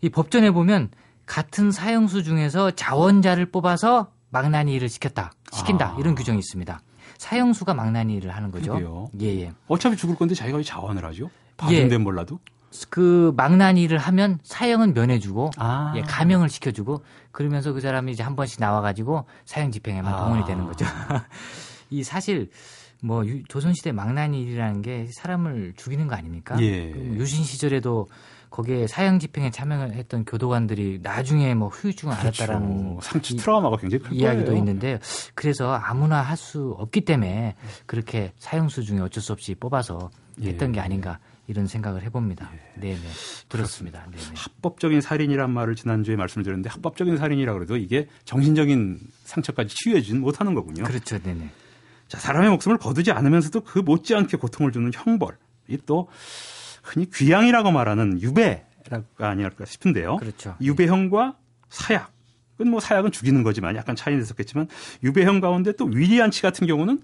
이 0.02 0.10
법전에 0.10 0.50
보면 0.50 0.90
같은 1.28 1.70
사형수 1.70 2.24
중에서 2.24 2.72
자원자를 2.72 3.52
뽑아서 3.52 4.12
망나니 4.32 4.74
일을 4.74 4.90
시켰다, 4.90 5.34
시킨다 5.52 5.94
아. 5.96 5.98
이런 6.00 6.16
규정이 6.16 6.40
있습니다. 6.40 6.82
사형수가 7.20 7.76
망나니 7.76 8.16
일을 8.16 8.36
하는 8.36 8.50
거죠. 8.50 9.08
예, 9.22 9.28
예. 9.42 9.52
어차피 9.68 9.96
죽을 9.98 10.16
건데 10.16 10.34
자기가 10.34 10.58
왜 10.58 10.64
자원을 10.64 11.06
하죠? 11.06 11.30
받은 11.58 11.92
예. 11.92 11.98
몰라도. 12.00 12.40
그 12.90 13.34
망나니를 13.36 13.98
하면 13.98 14.40
사형은 14.44 14.94
면해주고 14.94 15.52
아. 15.58 15.94
예, 15.96 16.02
감형을 16.02 16.50
시켜주고 16.50 17.04
그러면서 17.32 17.74
그 17.74 17.82
사람이 17.82 18.12
이제 18.12 18.24
한 18.24 18.36
번씩 18.36 18.60
나와가지고 18.60 19.26
사형 19.46 19.72
집행에만 19.72 20.14
아. 20.14 20.24
동원이 20.24 20.46
되는 20.46 20.66
거죠. 20.66 20.86
이 21.90 22.04
사실 22.04 22.50
뭐 23.04 23.24
조선시대 23.48 23.92
망나니라는 23.92 24.82
게 24.82 25.08
사람을 25.12 25.74
죽이는 25.76 26.08
거 26.08 26.16
아닙니까? 26.16 26.56
예. 26.62 26.92
유신 27.16 27.44
시절에도 27.44 28.08
거기에 28.52 28.86
사형 28.86 29.20
집행에 29.20 29.50
참여했던 29.50 30.26
교도관들이 30.26 31.00
나중에 31.02 31.56
뭐 31.56 31.70
후유증을 31.70 32.16
그렇죠. 32.18 32.44
알았다라는 32.44 33.00
상처 33.02 33.36
트라우마가 33.38 33.78
굉장히 33.78 34.04
큰 34.04 34.14
이야기도 34.14 34.48
거예요. 34.48 34.58
있는데 34.60 35.00
그래서 35.36 35.74
아무나 35.74 36.22
할 36.22 36.36
수 36.38 36.76
없기 36.78 37.02
때문에 37.02 37.56
그렇게 37.86 38.34
사형수 38.40 38.84
중에 38.84 39.00
어쩔 39.00 39.24
수 39.24 39.32
없이 39.32 39.56
뽑아서 39.56 40.10
했던 40.42 40.70
예. 40.70 40.74
게 40.74 40.80
아닌가 40.82 41.20
이런 41.48 41.68
생각을 41.68 42.04
해봅니다. 42.04 42.50
네, 42.76 42.94
네, 42.94 43.00
들었습니다. 43.50 44.06
네, 44.12 44.18
네. 44.18 44.34
합법적인 44.36 45.02
살인이란 45.02 45.52
말을 45.52 45.76
지난주에 45.76 46.16
말씀을 46.16 46.44
드렸는데 46.44 46.70
합법적인 46.70 47.18
살인이라 47.18 47.54
그래도 47.54 47.78
이게 47.78 48.08
정신적인 48.26 49.00
상처까지 49.24 49.76
치유해주진 49.76 50.22
못하는 50.22 50.54
거군요. 50.54 50.84
그렇죠, 50.84 51.18
네, 51.20 51.34
네. 51.34 51.50
자, 52.08 52.20
사람의 52.20 52.50
목숨을 52.52 52.78
거두지 52.78 53.12
않으면서도 53.12 53.62
그 53.62 53.80
못지않게 53.80 54.38
고통을 54.38 54.72
주는 54.72 54.92
형벌, 54.94 55.38
이 55.68 55.78
또 55.86 56.10
흔히 56.84 57.10
귀양이라고 57.10 57.72
말하는 57.72 58.22
유배가 58.22 59.04
아니랄까 59.18 59.66
싶은데요. 59.66 60.18
그렇죠. 60.18 60.56
유배형과 60.62 61.38
사약. 61.70 62.12
뭐 62.58 62.80
사약은 62.80 63.12
죽이는 63.12 63.42
거지만 63.42 63.76
약간 63.76 63.96
차이는 63.96 64.22
있었겠지만 64.22 64.68
유배형 65.04 65.40
가운데 65.40 65.72
또 65.72 65.86
위리안치 65.86 66.44
같은 66.44 66.68
경우는 66.68 67.02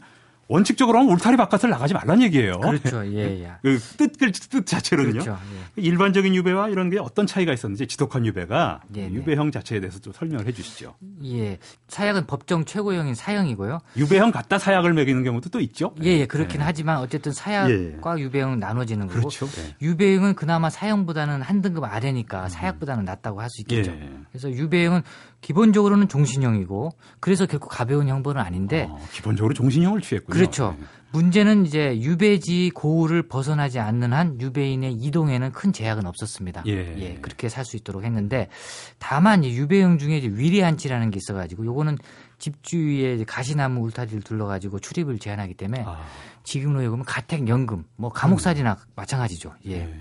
원칙적으로 0.47 0.99
하면 0.99 1.11
울타리 1.13 1.35
바깥을 1.37 1.69
나가지 1.69 1.93
말란 1.93 2.21
얘기예요. 2.23 2.59
그렇죠. 2.59 3.05
예, 3.05 3.43
예. 3.43 3.51
그 3.61 3.79
뜻, 3.97 4.11
뜻 4.49 4.65
자체로는요. 4.65 5.19
그렇죠. 5.19 5.37
예. 5.77 5.81
일반적인 5.81 6.33
유배와 6.35 6.69
이런 6.69 6.89
게 6.89 6.99
어떤 6.99 7.27
차이가 7.27 7.53
있었는지 7.53 7.85
지독한 7.87 8.25
유배가 8.25 8.81
예, 8.95 9.07
네. 9.07 9.13
유배형 9.13 9.51
자체에 9.51 9.79
대해서 9.79 9.99
좀 9.99 10.13
설명을 10.13 10.47
해 10.47 10.51
주시죠. 10.51 10.95
예. 11.25 11.57
사약은 11.89 12.27
법정 12.27 12.65
최고형인 12.65 13.15
사형이고요. 13.15 13.79
유배형 13.97 14.31
갖다 14.31 14.57
사약을 14.57 14.93
매기는 14.93 15.23
경우도 15.23 15.49
또 15.49 15.59
있죠. 15.59 15.93
예, 16.03 16.19
예. 16.19 16.25
그렇긴 16.25 16.59
네. 16.59 16.63
하지만 16.65 16.97
어쨌든 16.99 17.31
사약과 17.33 18.17
예. 18.17 18.21
유배형은 18.21 18.59
나눠지는 18.59 19.07
거고. 19.07 19.19
그렇죠. 19.19 19.47
네. 19.47 19.75
유배형은 19.81 20.35
그나마 20.35 20.69
사형보다는 20.69 21.41
한 21.41 21.61
등급 21.61 21.83
아래니까 21.83 22.43
음. 22.45 22.49
사약보다는 22.49 23.05
낫다고 23.05 23.41
할 23.41 23.49
수 23.49 23.61
있겠죠. 23.61 23.91
예. 23.91 24.09
그래서 24.31 24.51
유배형은 24.51 25.03
기본적으로는 25.41 26.07
종신형이고 26.07 26.91
그래서 27.19 27.45
결코 27.45 27.67
가벼운 27.67 28.07
형벌은 28.07 28.41
아닌데 28.41 28.87
어, 28.89 28.99
기본적으로 29.11 29.53
종신형을 29.53 30.01
취했군요. 30.01 30.33
그렇죠. 30.33 30.75
네. 30.79 30.85
문제는 31.11 31.65
이제 31.65 31.99
유배지 32.01 32.71
고우를 32.75 33.23
벗어나지 33.23 33.79
않는 33.79 34.11
한 34.11 34.41
유배인의 34.41 34.93
이동에는 34.93 35.51
큰 35.53 35.71
제약은 35.71 36.05
없었습니다. 36.05 36.63
예, 36.67 36.95
예 36.97 37.15
그렇게 37.21 37.49
살 37.49 37.63
수 37.67 37.77
있도록 37.77 38.03
했는데 38.03 38.47
다만 38.97 39.43
유배형 39.43 39.97
중에 39.97 40.17
이제 40.17 40.27
위리안치라는 40.27 41.11
게 41.11 41.17
있어가지고 41.17 41.65
요거는 41.65 41.97
집 42.39 42.63
주위에 42.63 43.23
가시나무 43.25 43.81
울타리를 43.81 44.21
둘러가지고 44.21 44.79
출입을 44.79 45.19
제한하기 45.19 45.55
때문에 45.55 45.83
아. 45.85 46.01
지금으로 46.43 46.83
여기면 46.83 47.05
가택연금, 47.05 47.83
뭐 47.97 48.09
감옥살이나 48.09 48.71
음. 48.71 48.91
마찬가지죠. 48.95 49.53
예. 49.67 49.71
예. 49.71 49.99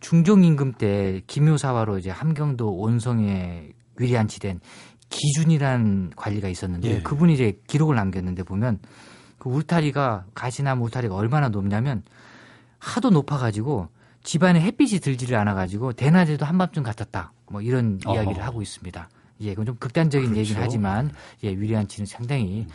중종임금 0.00 0.72
때 0.72 1.22
기묘사화로 1.26 1.98
이제 1.98 2.10
함경도 2.10 2.76
온성에 2.76 3.70
위리안치된 3.96 4.60
기준이라는 5.08 6.12
관리가 6.16 6.48
있었는데 6.48 6.90
예. 6.90 7.02
그분이 7.02 7.34
이제 7.34 7.60
기록을 7.66 7.94
남겼는데 7.96 8.42
보면 8.44 8.78
그 9.38 9.50
울타리가 9.50 10.26
가시나무 10.34 10.84
울타리가 10.86 11.14
얼마나 11.14 11.48
높냐면 11.48 12.02
하도 12.78 13.10
높아가지고 13.10 13.88
집안에 14.22 14.60
햇빛이 14.60 15.00
들지를 15.00 15.36
않아가지고 15.36 15.92
대낮에도 15.92 16.46
한밤중 16.46 16.82
같았다. 16.82 17.32
뭐 17.50 17.60
이런 17.60 17.98
어허. 18.04 18.14
이야기를 18.14 18.44
하고 18.44 18.62
있습니다. 18.62 19.08
예, 19.40 19.50
그건 19.50 19.66
좀 19.66 19.76
극단적인 19.76 20.28
그렇죠. 20.30 20.40
얘기는 20.40 20.62
하지만 20.62 21.10
예, 21.42 21.50
위리안치는 21.50 22.06
상당히 22.06 22.66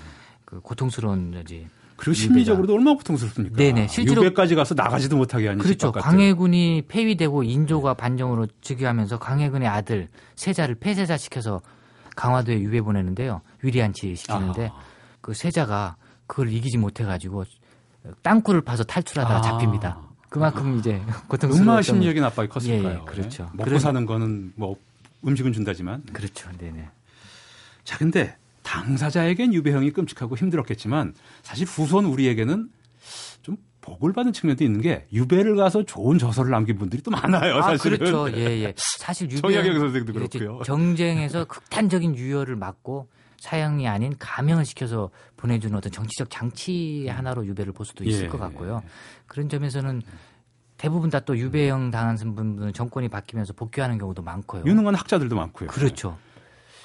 그 0.45 0.59
고통스러운 0.59 1.41
이제 1.43 1.65
그리고 1.97 2.13
심리적으로도 2.13 2.73
얼마나 2.73 2.95
고통스럽습니까? 2.97 3.55
네네. 3.55 3.87
실제로 3.87 4.23
유배까지 4.23 4.55
가서 4.55 4.75
나가지도 4.75 5.17
못하게 5.17 5.47
하는 5.47 5.59
그렇죠. 5.63 5.91
광해군이 5.91 6.83
폐위되고 6.87 7.43
인조가 7.43 7.95
반정으로 7.95 8.47
즉위하면서 8.61 9.17
광해군의 9.17 9.67
아들 9.67 10.07
세자를 10.35 10.75
폐세자 10.75 11.17
시켜서 11.17 11.59
강화도에 12.15 12.59
유배 12.61 12.81
보내는데요. 12.81 13.41
위리안치 13.61 14.15
시키는데 14.15 14.67
아. 14.67 14.79
그 15.21 15.33
세자가 15.33 15.95
그걸 16.27 16.51
이기지 16.53 16.77
못해 16.77 17.03
가지고 17.03 17.45
땅굴을 18.21 18.61
파서 18.61 18.83
탈출하다가 18.83 19.39
아. 19.39 19.41
잡힙니다. 19.41 19.99
그만큼 20.29 20.77
이제 20.77 21.01
고통스러운 21.27 21.61
얼마나 21.61 21.81
심리적인 21.81 22.23
압박이 22.23 22.49
컸을까요? 22.49 22.99
예, 23.01 23.05
그렇죠. 23.05 23.43
네? 23.43 23.49
먹고 23.53 23.63
그런... 23.63 23.79
사는 23.79 24.05
거는 24.05 24.53
뭐 24.55 24.75
음식은 25.25 25.53
준다지만 25.53 26.03
그렇죠. 26.13 26.49
네네. 26.57 26.89
자, 27.83 27.97
근데 27.97 28.35
당사자에겐 28.67 29.53
유배형이 29.53 29.91
끔찍하고 29.91 30.35
힘들었겠지만 30.35 31.13
사실 31.41 31.65
후손 31.65 32.05
우리에게는 32.05 32.69
좀 33.41 33.55
복을 33.79 34.11
받은 34.11 34.33
측면도 34.33 34.65
있는 34.65 34.81
게 34.81 35.07
유배를 35.13 35.55
가서 35.55 35.83
좋은 35.83 36.17
저서를 36.17 36.51
남긴 36.51 36.77
분들이 36.77 37.01
또 37.01 37.09
많아요. 37.09 37.61
사실은. 37.61 37.95
아, 37.95 37.99
그렇죠. 37.99 38.31
예, 38.37 38.63
예. 38.65 38.73
사실 38.75 39.31
유배 39.31 39.39
정약영 39.39 39.79
선생도 39.79 40.11
그렇고요. 40.13 40.59
경쟁에서 40.59 41.45
극단적인 41.47 42.15
유혈을 42.17 42.57
맞고 42.57 43.07
사형이 43.39 43.87
아닌 43.87 44.13
감형을 44.19 44.65
시켜서 44.65 45.11
보내주는 45.37 45.75
어떤 45.77 45.89
정치적 45.91 46.29
장치 46.29 47.07
하나로 47.07 47.45
유배를 47.45 47.71
볼 47.71 47.85
수도 47.85 48.03
있을 48.03 48.25
예. 48.25 48.27
것 48.27 48.37
같고요. 48.37 48.83
그런 49.27 49.47
점에서는 49.47 50.01
대부분 50.77 51.09
다 51.09 51.21
또 51.21 51.37
유배형 51.37 51.89
당한 51.91 52.17
분들은 52.35 52.73
정권이 52.73 53.07
바뀌면서 53.09 53.53
복귀하는 53.53 53.97
경우도 53.97 54.21
많고요. 54.23 54.63
유능한 54.65 54.93
학자들도 54.95 55.35
많고요. 55.35 55.69
그렇죠. 55.69 56.17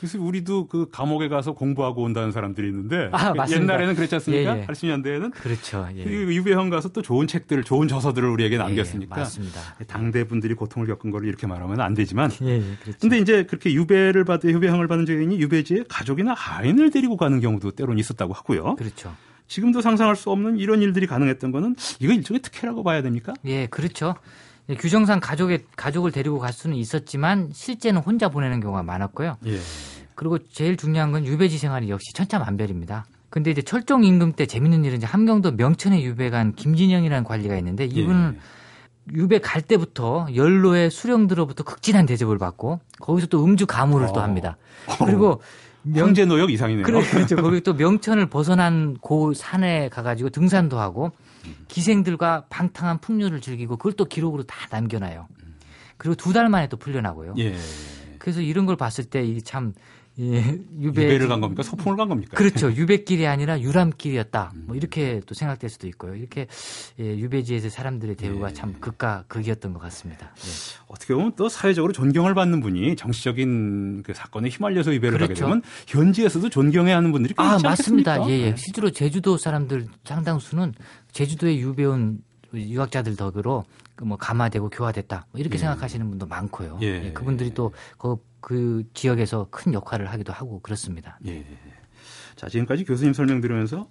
그래서 0.02 0.20
우리도 0.20 0.66
그 0.66 0.88
감옥에 0.90 1.28
가서 1.28 1.52
공부하고 1.52 2.02
온다는 2.02 2.32
사람들이 2.32 2.66
있는데 2.66 3.08
아, 3.12 3.32
옛날에는 3.48 3.94
그랬지 3.94 4.16
않습니까? 4.16 4.56
예, 4.56 4.62
예. 4.62 4.66
80년대에는 4.66 5.30
그렇죠. 5.32 5.88
예. 5.94 6.02
그 6.02 6.34
유배형 6.34 6.70
가서 6.70 6.88
또 6.88 7.02
좋은 7.02 7.28
책들, 7.28 7.62
좋은 7.62 7.86
저서들을 7.86 8.28
우리에게 8.28 8.56
예, 8.56 8.58
남겼으니까. 8.58 9.16
예, 9.16 9.20
맞습니다. 9.20 9.60
당대 9.86 10.24
분들이 10.24 10.54
고통을 10.54 10.88
겪은 10.88 11.12
거를 11.12 11.28
이렇게 11.28 11.46
말하면 11.46 11.80
안 11.80 11.94
되지만. 11.94 12.32
예, 12.42 12.56
예, 12.56 12.76
그렇죠. 12.82 12.98
근데 13.00 13.18
이제 13.18 13.44
그렇게 13.44 13.72
유배를 13.72 14.24
받은 14.24 14.50
유배형을 14.50 14.88
받은 14.88 15.06
죄인이 15.06 15.38
유배지에 15.38 15.84
가족이나 15.88 16.34
아인을 16.36 16.90
데리고 16.90 17.16
가는 17.16 17.38
경우도 17.38 17.70
때로는 17.70 18.00
있었다고 18.00 18.32
하고요. 18.32 18.74
그렇죠. 18.74 19.14
지금도 19.46 19.82
상상할 19.82 20.16
수 20.16 20.30
없는 20.30 20.58
이런 20.58 20.82
일들이 20.82 21.06
가능했던 21.06 21.52
거는 21.52 21.76
이거 22.00 22.12
일종의 22.12 22.42
특혜라고 22.42 22.82
봐야 22.82 23.02
됩니까? 23.02 23.34
예, 23.44 23.66
그렇죠. 23.66 24.16
규정상 24.78 25.20
가족의 25.20 25.64
가족을 25.76 26.12
데리고 26.12 26.38
갈 26.38 26.52
수는 26.52 26.76
있었지만 26.76 27.50
실제는 27.52 28.00
혼자 28.00 28.28
보내는 28.28 28.60
경우가 28.60 28.82
많았고요. 28.82 29.36
예. 29.46 29.58
그리고 30.14 30.38
제일 30.38 30.76
중요한 30.76 31.12
건 31.12 31.24
유배지 31.26 31.58
생활이 31.58 31.90
역시 31.90 32.12
천차만별입니다. 32.14 33.06
근데 33.28 33.50
이제 33.50 33.62
철종 33.62 34.04
임금 34.04 34.34
때 34.34 34.46
재밌는 34.46 34.84
일은 34.84 34.98
이제 34.98 35.06
함경도 35.06 35.52
명천에 35.52 36.02
유배 36.02 36.30
간 36.30 36.54
김진영이라는 36.54 37.24
관리가 37.24 37.56
있는데 37.56 37.86
이분은 37.86 38.36
예. 38.36 38.40
유배 39.14 39.40
갈 39.40 39.62
때부터 39.62 40.28
연로의 40.34 40.90
수령들로부터 40.90 41.64
극진한 41.64 42.06
대접을 42.06 42.38
받고 42.38 42.80
거기서 43.00 43.26
또 43.28 43.44
음주 43.44 43.66
가무를 43.66 44.08
어. 44.08 44.12
또 44.12 44.20
합니다. 44.20 44.56
그리고 45.04 45.40
명제 45.82 46.26
노역 46.26 46.52
이상이네요. 46.52 46.84
그렇죠. 46.84 47.36
거기 47.36 47.60
또 47.62 47.74
명천을 47.74 48.26
벗어난 48.26 48.96
고 49.00 49.34
산에 49.34 49.88
가가지고 49.88 50.30
등산도 50.30 50.78
하고 50.78 51.10
기생들과 51.68 52.46
방탕한 52.48 52.98
풍류를 53.00 53.40
즐기고 53.40 53.76
그걸 53.76 53.92
또 53.92 54.04
기록으로 54.06 54.42
다 54.44 54.68
남겨놔요. 54.70 55.28
그리고 55.96 56.14
두 56.16 56.32
달 56.32 56.48
만에 56.48 56.68
또 56.68 56.76
풀려나고요. 56.76 57.34
예. 57.38 57.56
그래서 58.18 58.40
이런 58.40 58.66
걸 58.66 58.76
봤을 58.76 59.04
때참 59.04 59.74
예, 60.18 60.58
유배 60.78 61.04
유배 61.04 61.18
를 61.18 61.28
간 61.28 61.40
겁니까? 61.40 61.62
소풍을 61.62 61.96
간 61.96 62.08
겁니까? 62.08 62.36
그렇죠. 62.36 62.70
유배길이 62.70 63.26
아니라 63.26 63.58
유람길이었다. 63.60 64.52
뭐 64.66 64.76
이렇게 64.76 65.22
또 65.24 65.34
생각될 65.34 65.70
수도 65.70 65.86
있고요. 65.88 66.14
이렇게 66.14 66.46
예, 67.00 67.16
유배지에서 67.16 67.70
사람들의 67.70 68.16
대우가 68.16 68.50
예. 68.50 68.52
참 68.52 68.74
극과 68.80 69.24
극이었던 69.28 69.72
것 69.72 69.80
같습니다. 69.80 70.34
예. 70.36 70.84
어떻게 70.88 71.14
보면 71.14 71.32
또 71.36 71.48
사회적으로 71.48 71.92
존경을 71.94 72.34
받는 72.34 72.60
분이 72.60 72.96
정치적인 72.96 74.02
그 74.02 74.12
사건에 74.12 74.50
휘말려서 74.50 74.92
유배를 74.94 75.16
그렇죠. 75.18 75.32
가게 75.32 75.40
되면 75.40 75.62
현지에서도 75.86 76.48
존경해야 76.50 76.96
하는 76.98 77.10
분들이 77.10 77.32
꽤 77.36 77.42
아, 77.42 77.58
맞습니다. 77.62 78.28
예, 78.28 78.32
예. 78.48 78.56
실제로 78.56 78.90
제주도 78.90 79.38
사람들 79.38 79.86
상당수는 80.04 80.74
제주도에 81.12 81.56
유배 81.58 81.84
온 81.86 82.18
유학자들 82.52 83.16
덕으로 83.16 83.64
그뭐 83.94 84.16
감화되고 84.18 84.68
교화됐다 84.68 85.26
뭐 85.32 85.40
이렇게 85.40 85.54
예. 85.54 85.58
생각하시는 85.58 86.06
분도 86.10 86.26
많고요. 86.26 86.78
예. 86.82 87.06
예, 87.06 87.12
그분들이 87.12 87.54
또 87.54 87.72
그 87.96 88.16
그 88.42 88.82
지역에서 88.92 89.46
큰 89.50 89.72
역할을 89.72 90.10
하기도 90.10 90.34
하고 90.34 90.60
그렇습니다. 90.60 91.18
예. 91.26 91.46
자 92.36 92.48
지금까지 92.48 92.84
교수님 92.84 93.14
설명 93.14 93.40
들으면서 93.40 93.88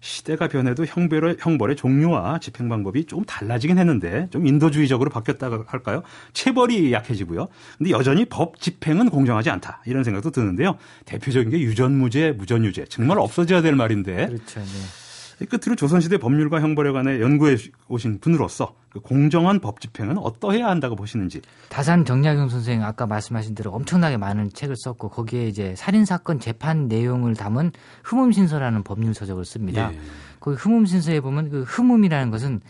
시대가 0.00 0.46
변해도 0.46 0.86
형벌의, 0.86 1.38
형벌의 1.40 1.74
종류와 1.74 2.38
집행 2.38 2.68
방법이 2.68 3.06
조금 3.06 3.24
달라지긴 3.24 3.78
했는데 3.78 4.28
좀 4.30 4.46
인도주의적으로 4.46 5.10
바뀌었다고 5.10 5.64
할까요? 5.66 6.02
체벌이 6.32 6.92
약해지고요. 6.92 7.48
근데 7.76 7.90
여전히 7.90 8.24
법 8.24 8.60
집행은 8.60 9.10
공정하지 9.10 9.50
않다. 9.50 9.82
이런 9.86 10.04
생각도 10.04 10.30
드는데요. 10.30 10.78
대표적인 11.04 11.50
게 11.50 11.58
유전무죄, 11.58 12.32
무전유죄. 12.32 12.86
정말 12.88 13.18
없어져야 13.18 13.60
될 13.60 13.74
말인데. 13.74 14.26
그렇죠. 14.26 14.60
네. 14.60 15.07
끝으로 15.46 15.76
조선시대 15.76 16.18
법률과 16.18 16.60
형벌에 16.60 16.92
관해 16.92 17.20
연구해 17.20 17.56
오신 17.88 18.18
분으로서 18.20 18.74
그 18.88 19.00
공정한 19.00 19.60
법 19.60 19.80
집행은 19.80 20.18
어떠해야 20.18 20.66
한다고 20.66 20.96
보시는지. 20.96 21.40
다산 21.68 22.04
정약용 22.04 22.48
선생 22.48 22.82
아까 22.82 23.06
말씀하신 23.06 23.54
대로 23.54 23.70
엄청나게 23.72 24.16
많은 24.16 24.50
책을 24.52 24.76
썼고 24.76 25.10
거기에 25.10 25.46
이제 25.46 25.74
살인 25.76 26.04
사건 26.04 26.40
재판 26.40 26.88
내용을 26.88 27.34
담은 27.34 27.72
흠음신서라는 28.04 28.82
법률 28.82 29.14
서적을 29.14 29.44
씁니다. 29.44 29.92
예. 29.92 29.98
거기 30.40 30.56
흠음신서에 30.56 31.20
보면 31.20 31.50
그 31.50 31.62
흠음이라는 31.62 32.30
것은 32.30 32.60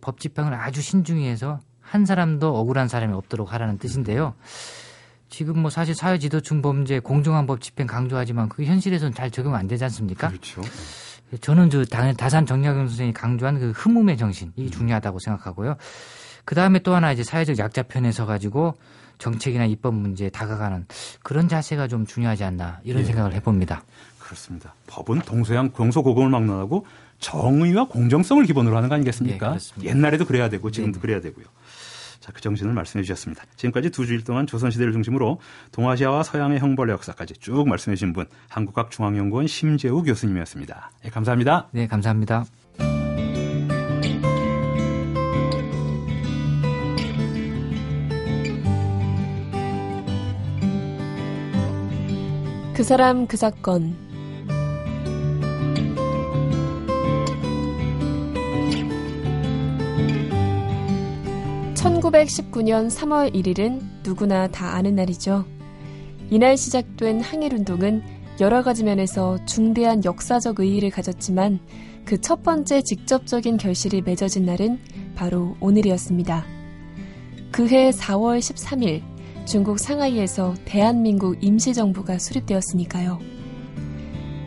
법 0.00 0.20
집행을 0.20 0.54
아주 0.54 0.82
신중히 0.82 1.28
해서 1.28 1.60
한 1.80 2.04
사람도 2.04 2.54
억울한 2.54 2.88
사람이 2.88 3.14
없도록 3.14 3.52
하라는 3.54 3.78
뜻인데요. 3.78 4.34
지금 5.30 5.58
뭐 5.60 5.70
사실 5.70 5.94
사회지도층 5.94 6.62
범죄 6.62 7.00
공정한 7.00 7.46
법 7.46 7.60
집행 7.60 7.86
강조하지만 7.86 8.48
그 8.48 8.64
현실에서는 8.64 9.14
잘 9.14 9.30
적용 9.30 9.54
안 9.54 9.66
되지 9.66 9.84
않습니까? 9.84 10.28
그렇죠. 10.28 10.62
저는 11.40 11.70
저 11.70 11.84
다산 11.84 12.46
정약용 12.46 12.88
선생이 12.88 13.12
강조한 13.12 13.58
그 13.58 13.70
흠음의 13.70 14.16
정신 14.16 14.52
이 14.56 14.64
음. 14.64 14.70
중요하다고 14.70 15.18
생각하고요. 15.18 15.76
그 16.44 16.54
다음에 16.54 16.78
또 16.78 16.94
하나 16.94 17.12
이제 17.12 17.22
사회적 17.22 17.58
약자 17.58 17.82
편에 17.82 18.10
서 18.12 18.24
가지고 18.24 18.74
정책이나 19.18 19.66
입법 19.66 19.94
문제에 19.94 20.30
다가가는 20.30 20.86
그런 21.22 21.48
자세가 21.48 21.88
좀 21.88 22.06
중요하지 22.06 22.44
않나 22.44 22.80
이런 22.84 23.02
예. 23.02 23.06
생각을 23.06 23.34
해봅니다. 23.34 23.82
그렇습니다. 24.18 24.74
법은 24.86 25.20
동서양 25.20 25.70
공소고공을 25.70 26.30
막론하고 26.30 26.86
정의와 27.18 27.88
공정성을 27.88 28.44
기본으로 28.44 28.76
하는 28.76 28.88
거 28.88 28.94
아니겠습니까? 28.94 29.56
예, 29.82 29.88
옛날에도 29.88 30.24
그래야 30.24 30.48
되고 30.48 30.70
지금도 30.70 30.98
네. 30.98 31.02
그래야 31.02 31.20
되고요. 31.20 31.46
자, 32.28 32.32
그 32.34 32.42
정신을 32.42 32.74
말씀해 32.74 33.02
주셨습니다. 33.04 33.42
지금까지 33.56 33.88
두 33.88 34.04
주일 34.04 34.22
동안 34.22 34.46
조선시대를 34.46 34.92
중심으로 34.92 35.40
동아시아와 35.72 36.22
서양의 36.22 36.58
형벌의 36.58 36.92
역사까지 36.92 37.34
쭉 37.40 37.66
말씀해 37.66 37.96
주신 37.96 38.12
분, 38.12 38.26
한국학중앙연구원 38.50 39.46
심재우 39.46 40.02
교수님이었습니다. 40.02 40.90
네, 41.04 41.10
감사합니다. 41.10 41.68
네, 41.72 41.86
감사합니다. 41.86 42.44
그 52.74 52.84
사람 52.84 53.26
그 53.26 53.38
사건 53.38 54.07
1919년 62.08 62.88
3월 62.88 63.34
1일은 63.34 63.80
누구나 64.02 64.48
다 64.48 64.74
아는 64.74 64.94
날이죠. 64.94 65.44
이날 66.30 66.56
시작된 66.56 67.20
항일운동은 67.20 68.02
여러 68.40 68.62
가지 68.62 68.84
면에서 68.84 69.44
중대한 69.44 70.04
역사적 70.04 70.60
의의를 70.60 70.90
가졌지만 70.90 71.60
그 72.04 72.18
첫 72.20 72.42
번째 72.42 72.80
직접적인 72.80 73.58
결실이 73.58 74.00
맺어진 74.00 74.46
날은 74.46 74.78
바로 75.14 75.56
오늘이었습니다. 75.60 76.46
그해 77.52 77.90
4월 77.90 78.38
13일 78.38 79.02
중국 79.44 79.78
상하이에서 79.78 80.54
대한민국 80.64 81.42
임시정부가 81.42 82.18
수립되었으니까요. 82.18 83.18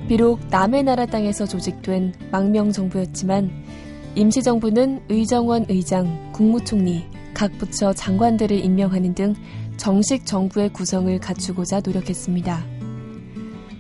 비록 0.08 0.40
남의 0.50 0.84
나라 0.84 1.06
땅에서 1.06 1.46
조직된 1.46 2.14
망명정부였지만 2.32 3.52
임시정부는 4.16 5.04
의정원 5.10 5.66
의장, 5.70 6.32
국무총리, 6.32 7.11
각 7.42 7.58
부처 7.58 7.92
장관들을 7.92 8.56
임명하는 8.56 9.16
등 9.16 9.34
정식 9.76 10.28
정부의 10.28 10.72
구성을 10.74 11.20
갖추고자 11.20 11.82
노력했습니다. 11.84 12.64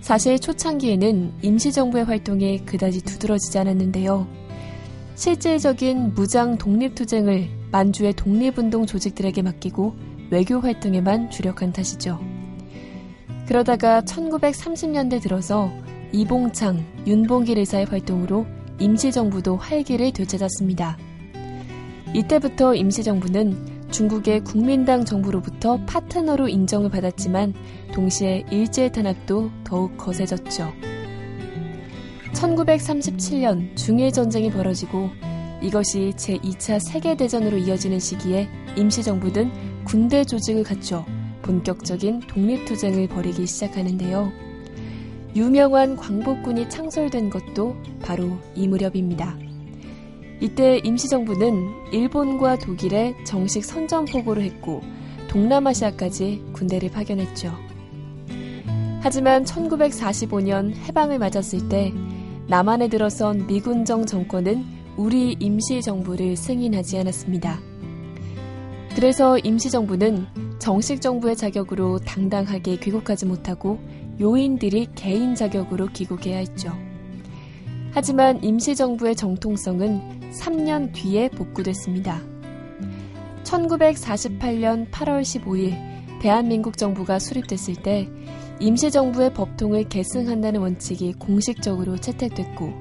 사실 0.02 0.40
초창기에는 0.40 1.34
임시정부의 1.44 2.06
활동이 2.06 2.66
그다지 2.66 3.04
두드러지지 3.04 3.60
않았는데요. 3.60 4.28
실질적인 5.14 6.16
무장 6.16 6.58
독립투쟁을 6.58 7.50
만주의 7.72 8.14
독립운동 8.14 8.88
조직들에게 8.88 9.44
맡기고 9.44 9.96
외교 10.32 10.60
활동에만 10.60 11.30
주력한 11.30 11.72
탓이죠. 11.72 12.20
그러다가 13.48 14.02
1930년대 14.02 15.22
들어서 15.22 15.72
이봉창, 16.14 16.84
윤봉길 17.06 17.60
의사의 17.60 17.86
활동으로 17.86 18.48
임시정부도 18.80 19.58
활기를 19.58 20.14
되찾았습니다. 20.14 21.11
이때부터 22.14 22.76
임시정부는 22.76 23.90
중국의 23.92 24.44
국민당 24.44 25.06
정부로부터 25.06 25.78
파트너로 25.86 26.48
인정을 26.48 26.90
받았지만 26.90 27.54
동시에 27.94 28.46
일제 28.52 28.90
탄압도 28.90 29.52
더욱 29.64 29.98
거세졌죠. 29.98 30.72
1937년 32.34 33.76
중일 33.76 34.12
전쟁이 34.12 34.50
벌어지고 34.50 35.10
이것이 35.62 36.14
제2차 36.16 36.80
세계대전으로 36.80 37.58
이어지는 37.58 38.00
시기에 38.00 38.50
임시정부는 38.76 39.84
군대 39.84 40.24
조직을 40.24 40.64
갖춰 40.64 41.06
본격적인 41.44 42.22
독립투쟁을 42.22 43.08
벌이기 43.08 43.46
시작하는데요. 43.46 44.32
유명한 45.36 45.96
광복군이 45.96 46.70
창설된 46.70 47.30
것도 47.30 47.76
바로 48.02 48.38
이 48.56 48.68
무렵입니다. 48.68 49.51
이때 50.42 50.82
임시정부는 50.84 51.94
일본과 51.94 52.58
독일에 52.58 53.16
정식 53.24 53.64
선전포고를 53.64 54.44
했고 54.44 54.82
동남아시아까지 55.28 56.44
군대를 56.54 56.90
파견했죠. 56.90 57.54
하지만 59.02 59.46
1945년 59.46 60.76
해방을 60.76 61.20
맞았을 61.20 61.70
때 61.70 61.94
남한에 62.48 62.90
들어선 62.90 63.46
미군정 63.46 64.08
정권은 64.08 64.66
우리 64.98 65.38
임시정부를 65.40 66.36
승인하지 66.36 66.98
않았습니다. 66.98 67.60
그래서 68.96 69.38
임시정부는 69.38 70.58
정식 70.60 71.02
정부의 71.02 71.36
자격으로 71.36 72.00
당당하게 72.00 72.78
귀국하지 72.78 73.26
못하고 73.28 73.80
요인들이 74.20 74.88
개인 74.96 75.34
자격으로 75.36 75.88
귀국해야 75.88 76.38
했죠. 76.38 76.72
하지만 77.94 78.44
임시정부의 78.44 79.16
정통성은 79.16 80.21
3년 80.32 80.94
뒤에 80.94 81.30
복구됐습니다. 81.30 82.22
1948년 83.44 84.90
8월 84.90 85.22
15일 85.22 85.76
대한민국 86.22 86.78
정부가 86.78 87.20
수립됐을 87.20 87.76
때 87.76 88.08
임시정부의 88.60 89.34
법통을 89.34 89.90
계승한다는 89.90 90.62
원칙이 90.62 91.14
공식적으로 91.14 91.98
채택됐고 91.98 92.72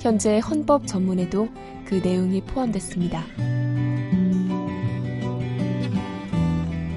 현재 0.00 0.38
헌법 0.40 0.86
전문에도 0.86 1.48
그 1.84 1.96
내용이 1.96 2.40
포함됐습니다. 2.42 3.24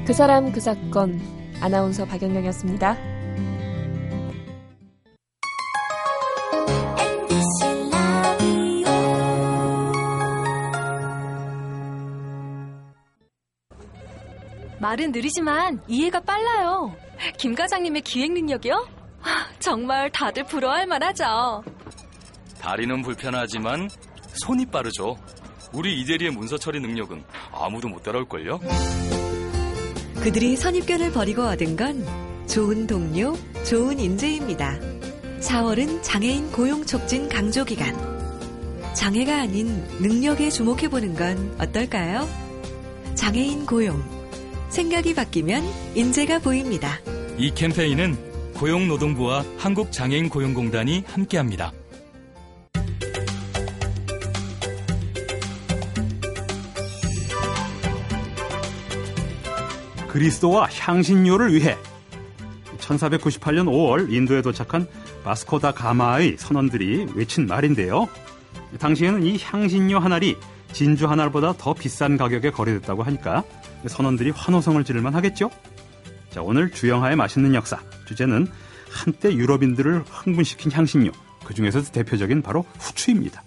그 0.05 0.13
사람 0.13 0.51
그 0.51 0.59
사건 0.59 1.21
아나운서 1.61 2.05
박연경이었습니다. 2.05 3.12
말은 14.84 15.13
느리지만 15.13 15.82
이해가 15.88 16.19
빨라요. 16.19 16.93
김 17.38 17.56
과장님의 17.56 18.02
기획 18.02 18.34
능력이요? 18.34 18.86
정말 19.60 20.12
다들 20.12 20.43
부러워할 20.43 20.86
만하죠. 20.88 21.63
다리는 22.60 23.02
불편하지만 23.02 23.89
손이 24.43 24.65
빠르죠. 24.65 25.15
우리 25.72 26.02
이대리의 26.02 26.32
문서 26.32 26.58
처리 26.58 26.82
능력은 26.82 27.24
아무도 27.54 27.88
못 27.88 28.04
따라올걸요? 28.04 28.60
그들이 30.22 30.58
선입견을 30.58 31.13
버리고 31.13 31.43
얻은 31.43 31.78
건 31.78 32.06
좋은 32.48 32.86
동료, 32.86 33.38
좋은 33.63 33.98
인재입니다. 33.98 34.78
4월은 35.39 36.04
장애인 36.04 36.52
고용 36.52 36.86
촉진 36.86 37.30
강조 37.30 37.63
기간. 37.63 37.96
장애가 38.93 39.43
아닌 39.43 39.67
능력에 40.02 40.50
주목해보는 40.50 41.15
건 41.15 41.56
어떨까요? 41.58 42.28
장애인 43.15 43.65
고용. 43.65 44.12
생각이 44.73 45.13
바뀌면 45.13 45.63
인재가 45.93 46.39
보입니다. 46.39 46.97
이 47.38 47.51
캠페인은 47.53 48.53
고용노동부와 48.55 49.45
한국장애인 49.59 50.29
고용공단이 50.29 51.03
함께합니다. 51.05 51.71
그리스도와 60.07 60.67
향신료를 60.71 61.53
위해 61.53 61.77
1498년 62.79 63.67
5월 63.67 64.12
인도에 64.12 64.41
도착한 64.41 64.88
바스코다 65.23 65.73
가마의 65.73 66.38
선원들이 66.39 67.09
외친 67.13 67.45
말인데요. 67.45 68.07
당시에는 68.79 69.21
이 69.21 69.38
향신료 69.39 69.99
한 69.99 70.13
알이 70.13 70.36
진주 70.71 71.07
한 71.07 71.19
알보다 71.19 71.53
더 71.59 71.75
비싼 71.75 72.17
가격에 72.17 72.49
거래됐다고 72.49 73.03
하니까 73.03 73.43
선원들이 73.88 74.32
환호성을 74.32 74.84
지를만 74.84 75.15
하겠죠? 75.15 75.50
자, 76.30 76.41
오늘 76.41 76.72
주영하의 76.72 77.15
맛있는 77.15 77.54
역사. 77.54 77.80
주제는 78.06 78.48
한때 78.89 79.34
유럽인들을 79.34 80.04
흥분시킨 80.08 80.72
향신료. 80.72 81.12
그 81.46 81.54
중에서도 81.54 81.91
대표적인 81.91 82.41
바로 82.41 82.65
후추입니다. 82.80 83.43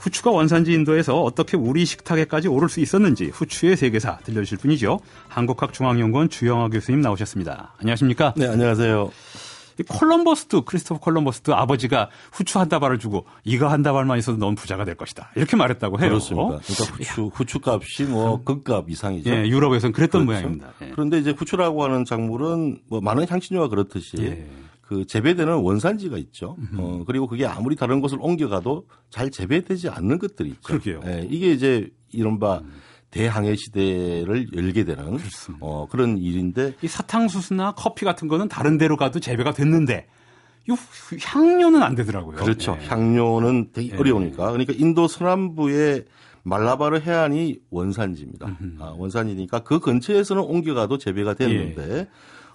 후추가 0.00 0.32
원산지 0.32 0.72
인도에서 0.72 1.22
어떻게 1.22 1.56
우리 1.56 1.84
식탁에까지 1.84 2.48
오를 2.48 2.68
수 2.68 2.80
있었는지 2.80 3.26
후추의 3.26 3.76
세계사 3.76 4.18
들려주실 4.24 4.58
분이죠. 4.58 4.98
한국학중앙연구원 5.28 6.28
주영하 6.28 6.68
교수님 6.68 7.00
나오셨습니다. 7.00 7.74
안녕하십니까? 7.78 8.34
네, 8.36 8.48
안녕하세요. 8.48 9.12
콜럼버스도 9.88 10.64
크리스토퍼 10.64 11.00
콜럼버스도 11.00 11.54
아버지가 11.54 12.10
후추 12.32 12.58
한 12.58 12.68
다발을 12.68 12.98
주고 12.98 13.26
이거 13.44 13.68
한 13.68 13.82
다발만 13.82 14.18
있어도 14.18 14.38
넌 14.38 14.54
부자가 14.54 14.84
될 14.84 14.94
것이다. 14.94 15.30
이렇게 15.36 15.56
말했다고 15.56 16.00
해요. 16.00 16.08
그렇습니다. 16.08 16.58
그러니까 16.58 16.84
후추 16.96 17.30
후추 17.34 17.58
값이 17.64 18.04
뭐 18.04 18.42
극값 18.44 18.90
이상이죠. 18.90 19.30
예, 19.30 19.48
유럽에서는 19.48 19.92
그랬던 19.92 20.26
그렇죠. 20.26 20.42
모양입니다. 20.42 20.72
예. 20.82 20.90
그런데 20.90 21.18
이제 21.18 21.30
후추라고 21.30 21.84
하는 21.84 22.04
작물은 22.04 22.80
뭐 22.88 23.00
많은 23.00 23.26
향신료가 23.28 23.68
그렇듯이 23.68 24.16
예. 24.20 24.46
그 24.82 25.06
재배되는 25.06 25.54
원산지가 25.54 26.18
있죠. 26.18 26.56
어, 26.76 27.04
그리고 27.06 27.26
그게 27.26 27.46
아무리 27.46 27.76
다른 27.76 28.00
곳을 28.00 28.18
옮겨가도 28.20 28.86
잘 29.08 29.30
재배되지 29.30 29.88
않는 29.88 30.18
것들이 30.18 30.50
있죠. 30.50 30.60
그러게요. 30.62 31.00
예, 31.06 31.26
이게 31.30 31.52
이제 31.52 31.88
이른바 32.10 32.58
음. 32.58 32.72
대항해 33.12 33.54
시대를 33.56 34.48
열게 34.56 34.84
되는 34.84 35.18
어, 35.60 35.86
그런 35.88 36.18
일인데 36.18 36.74
이 36.82 36.88
사탕수수나 36.88 37.74
커피 37.76 38.04
같은 38.04 38.26
거는 38.26 38.48
다른 38.48 38.78
데로 38.78 38.96
가도 38.96 39.20
재배가 39.20 39.52
됐는데 39.52 40.08
이 40.68 40.74
향료는 41.22 41.82
안 41.82 41.94
되더라고요. 41.94 42.36
그렇죠. 42.36 42.76
네. 42.76 42.86
향료는 42.86 43.72
되게 43.72 43.90
네. 43.90 43.96
어려우니까. 43.96 44.50
그러니까 44.50 44.72
인도 44.76 45.06
서남부의 45.08 46.06
말라바르 46.44 47.00
해안이 47.00 47.58
원산지입니다. 47.70 48.58
아, 48.80 48.94
원산지니까 48.96 49.60
그 49.60 49.78
근처에서는 49.78 50.42
옮겨가도 50.42 50.98
재배가 50.98 51.34
됐는데 51.34 51.98
예. 51.98 52.08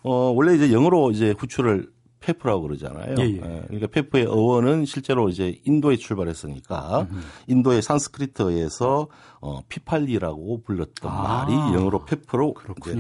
어, 0.04 0.32
원래 0.36 0.56
이제 0.56 0.72
영어로 0.74 1.12
이제 1.12 1.36
후추를 1.38 1.90
페프라고 2.20 2.64
그러잖아요. 2.64 3.16
예, 3.20 3.24
예. 3.24 3.36
예, 3.36 3.64
그러니까 3.68 3.88
페프의 3.88 4.26
어원은 4.26 4.86
실제로 4.86 5.30
이제 5.30 5.60
인도에 5.66 5.98
출발했으니까 5.98 7.08
음흠. 7.10 7.22
인도의 7.48 7.82
산스크리트에서 7.82 9.08
어, 9.40 9.62
피팔리라고 9.70 10.64
불렀던 10.64 11.12
아, 11.12 11.46
말이 11.46 11.54
영어로 11.54 12.06
페프로 12.06 12.56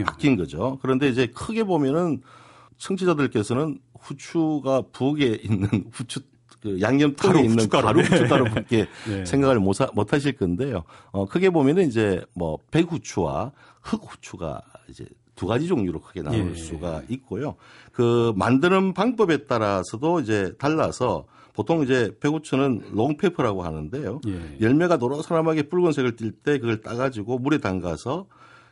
바뀐 0.05 0.37
거죠. 0.37 0.77
그런데 0.81 1.09
이제 1.09 1.27
크게 1.27 1.63
보면은 1.63 2.21
청취자들께서는 2.77 3.79
후추가 3.99 4.83
부엌에 4.91 5.39
있는 5.43 5.67
후추 5.91 6.21
그 6.61 6.81
양념통에 6.81 7.41
있는 7.41 7.59
후춧가루. 7.59 7.85
가루 7.85 8.01
후춧가루 8.01 8.45
밖에 8.45 8.87
네. 9.07 9.25
생각을 9.25 9.59
못, 9.59 9.77
못 9.93 10.13
하실 10.13 10.35
건데요. 10.35 10.83
어, 11.11 11.25
크게 11.25 11.49
보면은 11.51 11.87
이제 11.87 12.23
뭐 12.33 12.57
백후추와 12.71 13.51
흑후추가 13.81 14.61
이제 14.89 15.05
두 15.37 15.47
가지 15.47 15.67
종류로 15.67 16.01
크게 16.01 16.21
나눌 16.23 16.51
예. 16.51 16.55
수가 16.55 17.03
있고요. 17.07 17.55
그 17.93 18.33
만드는 18.35 18.93
방법에 18.93 19.45
따라서도 19.45 20.19
이제 20.19 20.53
달라서 20.57 21.25
보통 21.53 21.83
이제 21.83 22.15
배구추는 22.19 22.89
롱페퍼라고 22.91 23.63
하는데요. 23.63 24.19
예. 24.27 24.57
열매가 24.59 24.97
노릇사람하게 24.97 25.69
붉은색을 25.69 26.17
띌때 26.17 26.59
그걸 26.59 26.81
따가지고 26.81 27.39
물에 27.39 27.59
담가서 27.59 28.25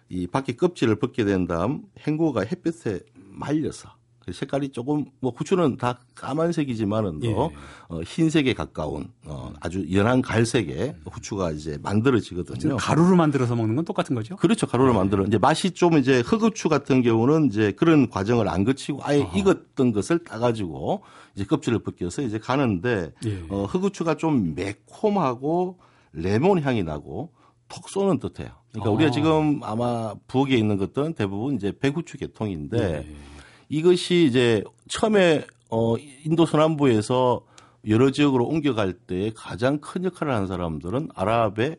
이 0.09 0.27
밖에 0.27 0.55
껍질을 0.55 0.97
벗게 0.97 1.23
된 1.23 1.47
다음 1.47 1.83
헹구가 2.05 2.41
햇볕에 2.41 2.99
말려서 3.15 3.89
그 3.89 3.94
색깔이 4.31 4.69
조금 4.69 5.05
뭐 5.19 5.31
후추는 5.35 5.77
다 5.77 5.99
까만색이지만은 6.15 7.19
더 7.19 7.27
예. 7.27 7.33
어, 7.33 8.01
흰색에 8.03 8.53
가까운 8.53 9.07
어, 9.25 9.53
아주 9.59 9.85
연한 9.93 10.21
갈색의 10.21 10.95
후추가 11.11 11.51
이제 11.51 11.77
만들어지거든요. 11.81 12.77
가루를 12.77 13.15
만들어서 13.15 13.55
먹는 13.55 13.75
건 13.75 13.85
똑같은 13.85 14.15
거죠? 14.15 14.35
그렇죠. 14.37 14.65
가루를 14.65 14.93
네. 14.93 14.97
만들어. 14.97 15.25
이제 15.25 15.37
맛이 15.37 15.71
좀 15.71 15.97
이제 15.97 16.21
흑후추 16.21 16.69
같은 16.69 17.01
경우는 17.01 17.47
이제 17.47 17.71
그런 17.73 18.09
과정을 18.09 18.49
안 18.49 18.63
거치고 18.63 19.01
아예 19.03 19.21
어허. 19.21 19.37
익었던 19.37 19.91
것을 19.93 20.23
따가지고 20.23 21.03
이제 21.35 21.45
껍질을 21.45 21.79
벗겨서 21.79 22.21
이제 22.23 22.39
가는데 22.39 23.13
예. 23.25 23.43
어, 23.49 23.65
흑후추가 23.65 24.15
좀 24.15 24.55
매콤하고 24.55 25.77
레몬 26.13 26.61
향이 26.61 26.83
나고 26.83 27.31
톡 27.67 27.89
쏘는 27.89 28.19
듯해요. 28.19 28.49
그러니까 28.71 28.89
아. 28.89 28.93
우리가 28.93 29.11
지금 29.11 29.61
아마 29.63 30.15
부엌에 30.27 30.55
있는 30.55 30.77
것들은 30.77 31.13
대부분 31.13 31.55
이제 31.55 31.71
백후추 31.77 32.17
계통인데. 32.17 33.05
예. 33.07 33.34
이것이 33.69 34.25
이제 34.25 34.63
처음에 34.89 35.45
어 35.69 35.95
인도 36.23 36.45
서남부에서 36.45 37.41
여러 37.87 38.11
지역으로 38.11 38.45
옮겨갈 38.45 38.93
때 38.93 39.31
가장 39.35 39.79
큰 39.79 40.05
역할을 40.05 40.33
한 40.33 40.47
사람들은 40.47 41.09
아랍의 41.13 41.77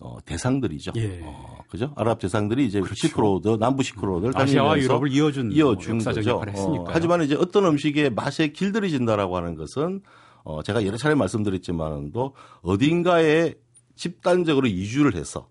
어, 0.00 0.16
대상들이죠. 0.24 0.92
예. 0.96 1.20
어, 1.22 1.58
그죠? 1.68 1.92
아랍 1.94 2.18
대상들이 2.18 2.66
이제 2.66 2.80
그렇죠. 2.80 2.94
실크로드, 3.06 3.48
남부 3.60 3.82
실크로드를 3.82 4.36
아시아와 4.36 4.78
유럽을 4.78 5.12
이어준 5.12 5.52
이어준 5.52 5.98
거죠. 5.98 6.38
어, 6.38 6.84
하지만 6.88 7.22
이제 7.22 7.34
어떤 7.34 7.66
음식의 7.66 8.10
맛에 8.10 8.48
길들여진다라고 8.48 9.36
하는 9.36 9.56
것은 9.56 10.00
어, 10.42 10.62
제가 10.62 10.86
여러 10.86 10.96
차례 10.96 11.14
말씀드렸지만도 11.14 12.34
어딘가에 12.62 13.54
집단적으로 13.94 14.66
이주를 14.68 15.14
해서 15.14 15.48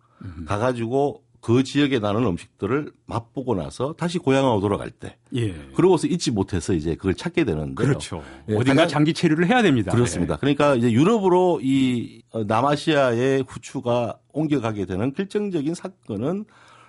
가가지고 0.48 1.24
그 1.42 1.64
지역에 1.64 2.00
나는 2.00 2.26
음식들을 2.26 2.92
맛보고 3.06 3.56
나서 3.56 3.94
다시 3.94 4.20
고향으로 4.20 4.60
돌아갈 4.60 4.90
때, 4.90 5.18
예. 5.36 5.54
그러고서 5.74 6.08
잊지 6.08 6.32
못해서 6.32 6.74
이제 6.74 6.96
그걸 6.96 7.14
찾게 7.14 7.46
되는데 7.46 7.76
그렇죠. 7.76 8.22
예, 8.50 8.56
어딘가 8.56 8.88
장기 8.88 9.14
체류를 9.14 9.48
해야 9.48 9.62
됩니다. 9.62 9.92
그렇습니다. 9.92 10.34
예. 10.34 10.38
그러니까 10.40 10.76
이제 10.76 10.92
유럽으로 10.92 11.60
이 11.64 12.22
남아시아의 12.34 13.46
후추가 13.48 14.20
옮겨가게 14.34 14.86
되는 14.86 15.14
결정적인 15.14 15.74
사건은 15.76 16.46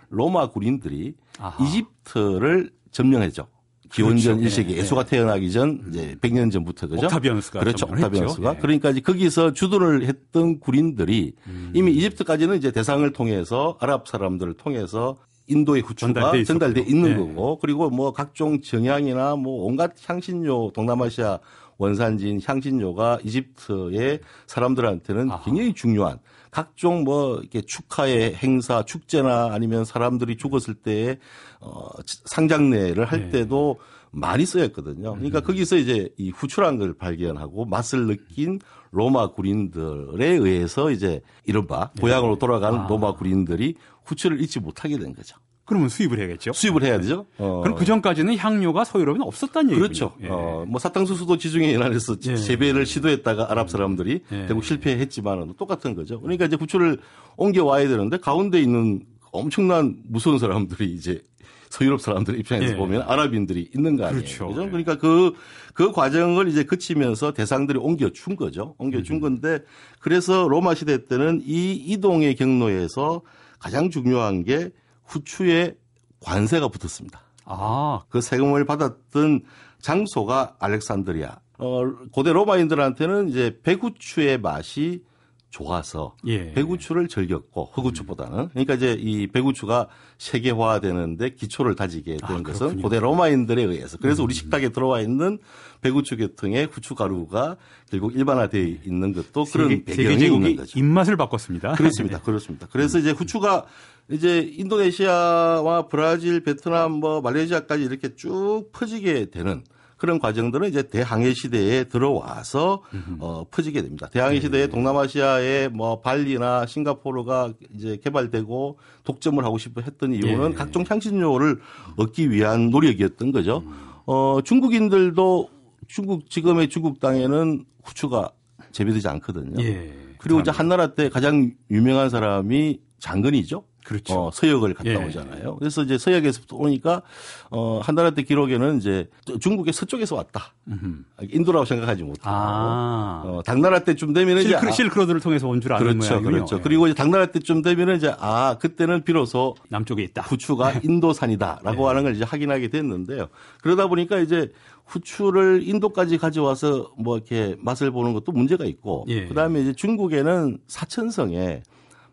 로마 0.09 0.51
군인들이 0.51 1.15
아하. 1.39 1.65
이집트를 1.65 2.71
점령했죠. 2.91 3.47
기원전 3.93 4.39
그렇죠. 4.39 4.63
1세기 4.63 4.69
네. 4.69 4.77
예수가 4.77 5.05
태어나기 5.05 5.51
전 5.51 5.81
이제 5.89 6.17
100년 6.21 6.53
전부터 6.53 6.89
그죠? 6.89 7.07
옥타비언스가 7.07 7.61
그렇죠. 7.61 7.87
옥타비언스가 7.87 8.53
네. 8.55 8.59
그러니까 8.61 8.91
이제 8.91 9.01
거기서 9.01 9.53
주둔을 9.53 10.07
했던 10.07 10.61
구린들이 10.61 11.35
음. 11.47 11.73
이미 11.75 11.93
이집트까지는 11.93 12.57
이제 12.57 12.71
대상을 12.71 13.11
통해서 13.13 13.77
아랍 13.81 14.07
사람들을 14.07 14.55
통해서 14.55 15.17
인도의 15.49 15.83
후추가 15.83 16.33
전달돼 16.45 16.83
있는 16.83 17.11
네. 17.11 17.17
거고 17.17 17.59
그리고 17.59 17.91
뭐 17.91 18.13
각종 18.13 18.61
정향이나 18.61 19.35
뭐 19.37 19.65
온갖 19.65 19.93
향신료 20.07 20.71
동남아시아 20.73 21.41
원산지인 21.79 22.41
향신료가 22.47 23.21
이집트의 23.25 24.21
사람들한테는 24.47 25.31
아하. 25.31 25.43
굉장히 25.45 25.73
중요한 25.73 26.19
각종 26.51 27.05
뭐 27.05 27.39
이렇게 27.39 27.63
축하의 27.63 28.35
행사, 28.35 28.83
축제나 28.85 29.51
아니면 29.53 29.85
사람들이 29.85 30.37
죽었을 30.37 30.75
때에 30.75 31.19
어 31.61 31.89
상장례를 32.25 33.05
할 33.05 33.31
네. 33.31 33.31
때도 33.31 33.79
많이 34.11 34.45
쓰였거든요. 34.45 35.15
그러니까 35.15 35.39
음. 35.39 35.45
거기서 35.45 35.77
이제 35.77 36.09
이 36.17 36.31
후추란 36.31 36.79
걸 36.79 36.95
발견하고 36.95 37.65
맛을 37.65 38.07
느낀 38.07 38.59
로마 38.91 39.29
군인들에 39.33 40.27
의해서 40.27 40.91
이제 40.91 41.21
이른바 41.45 41.91
네. 41.95 42.01
고향으로 42.01 42.39
돌아간 42.39 42.75
아. 42.75 42.87
로마 42.89 43.15
군인들이 43.15 43.77
후추를 44.05 44.41
잊지 44.41 44.61
못하게 44.61 44.99
된 44.99 45.15
거죠. 45.15 45.37
그러면 45.71 45.89
수입을 45.89 46.19
해야겠죠. 46.19 46.53
수입을 46.53 46.83
해야 46.83 46.99
되죠. 46.99 47.27
어. 47.39 47.61
그럼 47.63 47.79
그 47.79 47.85
전까지는 47.85 48.37
향료가 48.37 48.83
서유럽에는 48.83 49.25
없었다는 49.25 49.71
얘기죠. 49.71 49.81
그렇죠. 49.81 50.13
예. 50.25 50.29
어, 50.29 50.65
뭐 50.67 50.81
사탕수수도 50.81 51.39
지중해 51.39 51.73
연안에서 51.75 52.17
예. 52.27 52.35
재배를 52.35 52.85
시도했다가 52.85 53.53
아랍 53.53 53.71
사람들이 53.71 54.21
예. 54.33 54.47
결국 54.49 54.65
실패했지만은 54.65 55.55
똑같은 55.57 55.95
거죠. 55.95 56.21
그러니까 56.21 56.47
이제 56.47 56.57
구출을 56.57 56.99
옮겨 57.37 57.65
와야 57.65 57.87
되는데 57.87 58.17
가운데 58.17 58.61
있는 58.61 59.03
엄청난 59.31 59.95
무서운 60.09 60.41
사람들이 60.41 60.93
이제 60.93 61.23
서유럽 61.69 62.01
사람들 62.01 62.37
입장에서 62.41 62.73
예. 62.73 62.77
보면 62.77 63.03
아랍인들이 63.03 63.71
있는 63.73 63.97
거 63.97 64.07
아니에요. 64.07 64.23
그렇죠. 64.25 64.49
그죠? 64.49 64.67
그러니까 64.67 64.99
그, 64.99 65.35
그 65.73 65.93
과정을 65.93 66.49
이제 66.49 66.65
거치면서 66.65 67.33
대상들이 67.33 67.79
옮겨준 67.79 68.35
거죠. 68.35 68.75
옮겨준 68.79 69.19
음. 69.19 69.21
건데 69.21 69.61
그래서 70.01 70.49
로마 70.49 70.75
시대 70.75 71.07
때는 71.07 71.43
이 71.45 71.75
이동의 71.75 72.35
경로에서 72.35 73.23
가장 73.61 73.89
중요한 73.89 74.43
게 74.43 74.71
후추에 75.11 75.77
관세가 76.21 76.69
붙었습니다. 76.69 77.21
아. 77.45 78.03
그 78.09 78.21
세금을 78.21 78.65
받았던 78.65 79.43
장소가 79.81 80.57
알렉산드리아. 80.59 81.39
어, 81.59 81.83
고대 82.13 82.33
로마인들한테는 82.33 83.29
이제 83.29 83.59
백후추의 83.63 84.39
맛이 84.39 85.03
좋아서 85.51 86.15
예. 86.27 86.53
배구추를 86.53 87.09
즐겼고 87.09 87.71
흑우추보다는 87.73 88.51
그러니까 88.51 88.75
이제 88.75 88.97
이 88.99 89.27
배구추가 89.27 89.89
세계화되는데 90.19 91.31
기초를 91.31 91.75
다지게 91.75 92.19
된 92.19 92.37
아, 92.37 92.43
것은 92.43 92.81
고대 92.81 93.01
로마인들에 93.01 93.61
의해서 93.65 93.99
그래서 94.01 94.23
음. 94.23 94.27
우리 94.27 94.35
식탁에 94.35 94.69
들어와 94.69 95.01
있는 95.01 95.39
배구추 95.81 96.17
계통의 96.17 96.69
후추 96.71 96.95
가루가 96.95 97.57
결국 97.91 98.15
일반화되어 98.15 98.63
있는 98.85 99.13
것도 99.13 99.45
세계, 99.45 99.83
그런 99.83 99.85
배경이 99.85 100.25
있는 100.25 100.57
거죠. 100.57 100.79
입맛을 100.79 101.17
바꿨습니다. 101.17 101.73
그렇습니다. 101.73 102.19
네. 102.19 102.25
그렇습니다. 102.25 102.69
그래서 102.71 102.99
이제 102.99 103.11
후추가 103.11 103.67
이제 104.11 104.41
인도네시아와 104.41 105.89
브라질, 105.89 106.43
베트남, 106.43 106.93
뭐 106.93 107.21
말레이시아까지 107.21 107.85
이렇게 107.85 108.15
쭉 108.17 108.67
퍼지게 108.73 109.31
되는 109.31 109.63
그런 109.97 110.19
과정들은 110.19 110.69
이제 110.69 110.83
대항해 110.89 111.35
시대에 111.35 111.85
들어와서 111.85 112.83
어, 113.19 113.45
퍼지게 113.51 113.83
됩니다. 113.83 114.09
대항해 114.11 114.37
네. 114.37 114.41
시대에 114.41 114.67
동남아시아의 114.69 115.69
뭐 115.69 116.01
발리나 116.01 116.65
싱가포르가 116.65 117.53
이제 117.75 117.99
개발되고 118.03 118.79
독점을 119.05 119.45
하고 119.45 119.59
싶어 119.59 119.83
했던 119.83 120.15
이유는 120.15 120.51
네. 120.51 120.55
각종 120.57 120.85
향신료를 120.89 121.61
얻기 121.97 122.31
위한 122.31 122.71
노력이었던 122.71 123.31
거죠. 123.31 123.63
어, 124.07 124.41
중국인들도 124.43 125.51
중국 125.87 126.31
지금의 126.31 126.71
중국 126.71 126.99
땅에는 126.99 127.67
후추가 127.85 128.31
재배되지 128.73 129.07
않거든요. 129.07 129.63
예. 129.63 129.93
그리고 130.19 130.41
이제 130.41 130.51
한나라 130.51 130.95
때 130.95 131.11
가장 131.11 131.53
유명한 131.71 132.09
사람이 132.09 132.81
장건이죠. 132.99 133.65
그렇죠. 133.85 134.27
어, 134.27 134.31
서역을 134.33 134.75
갔다 134.75 134.91
예. 134.91 134.95
오잖아요. 134.97 135.57
그래서 135.57 135.83
이제 135.83 135.99
서역에서 135.99 136.43
오니까 136.53 137.03
어, 137.51 137.81
한나라 137.83 138.11
때 138.11 138.23
기록에는 138.23 138.79
이제 138.79 139.09
중국의 139.41 139.73
서쪽에서 139.73 140.17
왔다. 140.17 140.55
음흠. 140.69 141.05
인도라고 141.31 141.65
생각하지 141.65 142.03
못하고 142.05 142.29
아. 142.29 143.23
어, 143.25 143.43
당나라 143.45 143.81
때쯤 143.81 144.13
되면은 144.13 144.43
실크, 144.43 144.59
이제 144.67 144.73
실크로드를 144.73 145.21
통해서 145.21 145.49
온 145.49 145.61
줄 145.61 145.73
아는 145.73 145.85
그렇죠, 145.87 145.99
모양이군요. 146.15 146.31
그렇죠. 146.37 146.57
예. 146.57 146.61
그리고 146.63 146.87
이제 146.87 146.95
당나라 146.95 147.27
때쯤 147.27 147.63
되면은 147.63 147.97
이제 147.97 148.15
아 148.19 148.57
그때는 148.61 149.03
비로소 149.05 149.57
남쪽에 149.69 150.03
있다. 150.03 150.23
후추가 150.23 150.73
인도산이다라고 150.85 151.83
예. 151.85 151.87
하는 151.89 152.03
걸 152.05 152.15
이제 152.15 152.25
확인하게 152.25 152.69
됐는데요. 152.69 153.29
그러다 153.63 153.87
보니까 153.89 154.19
이제 154.21 154.51
후추를 154.87 155.63
인도까지 155.65 156.19
가져와서 156.19 156.91
뭐 156.99 157.17
이렇게 157.17 157.57
맛을 157.61 157.91
보는 157.91 158.13
것도 158.13 158.33
문제가 158.33 158.65
있고 158.65 159.05
예. 159.09 159.27
그다음에 159.29 159.61
이제 159.63 159.73
중국에는 159.73 160.59
사천성에 160.67 161.63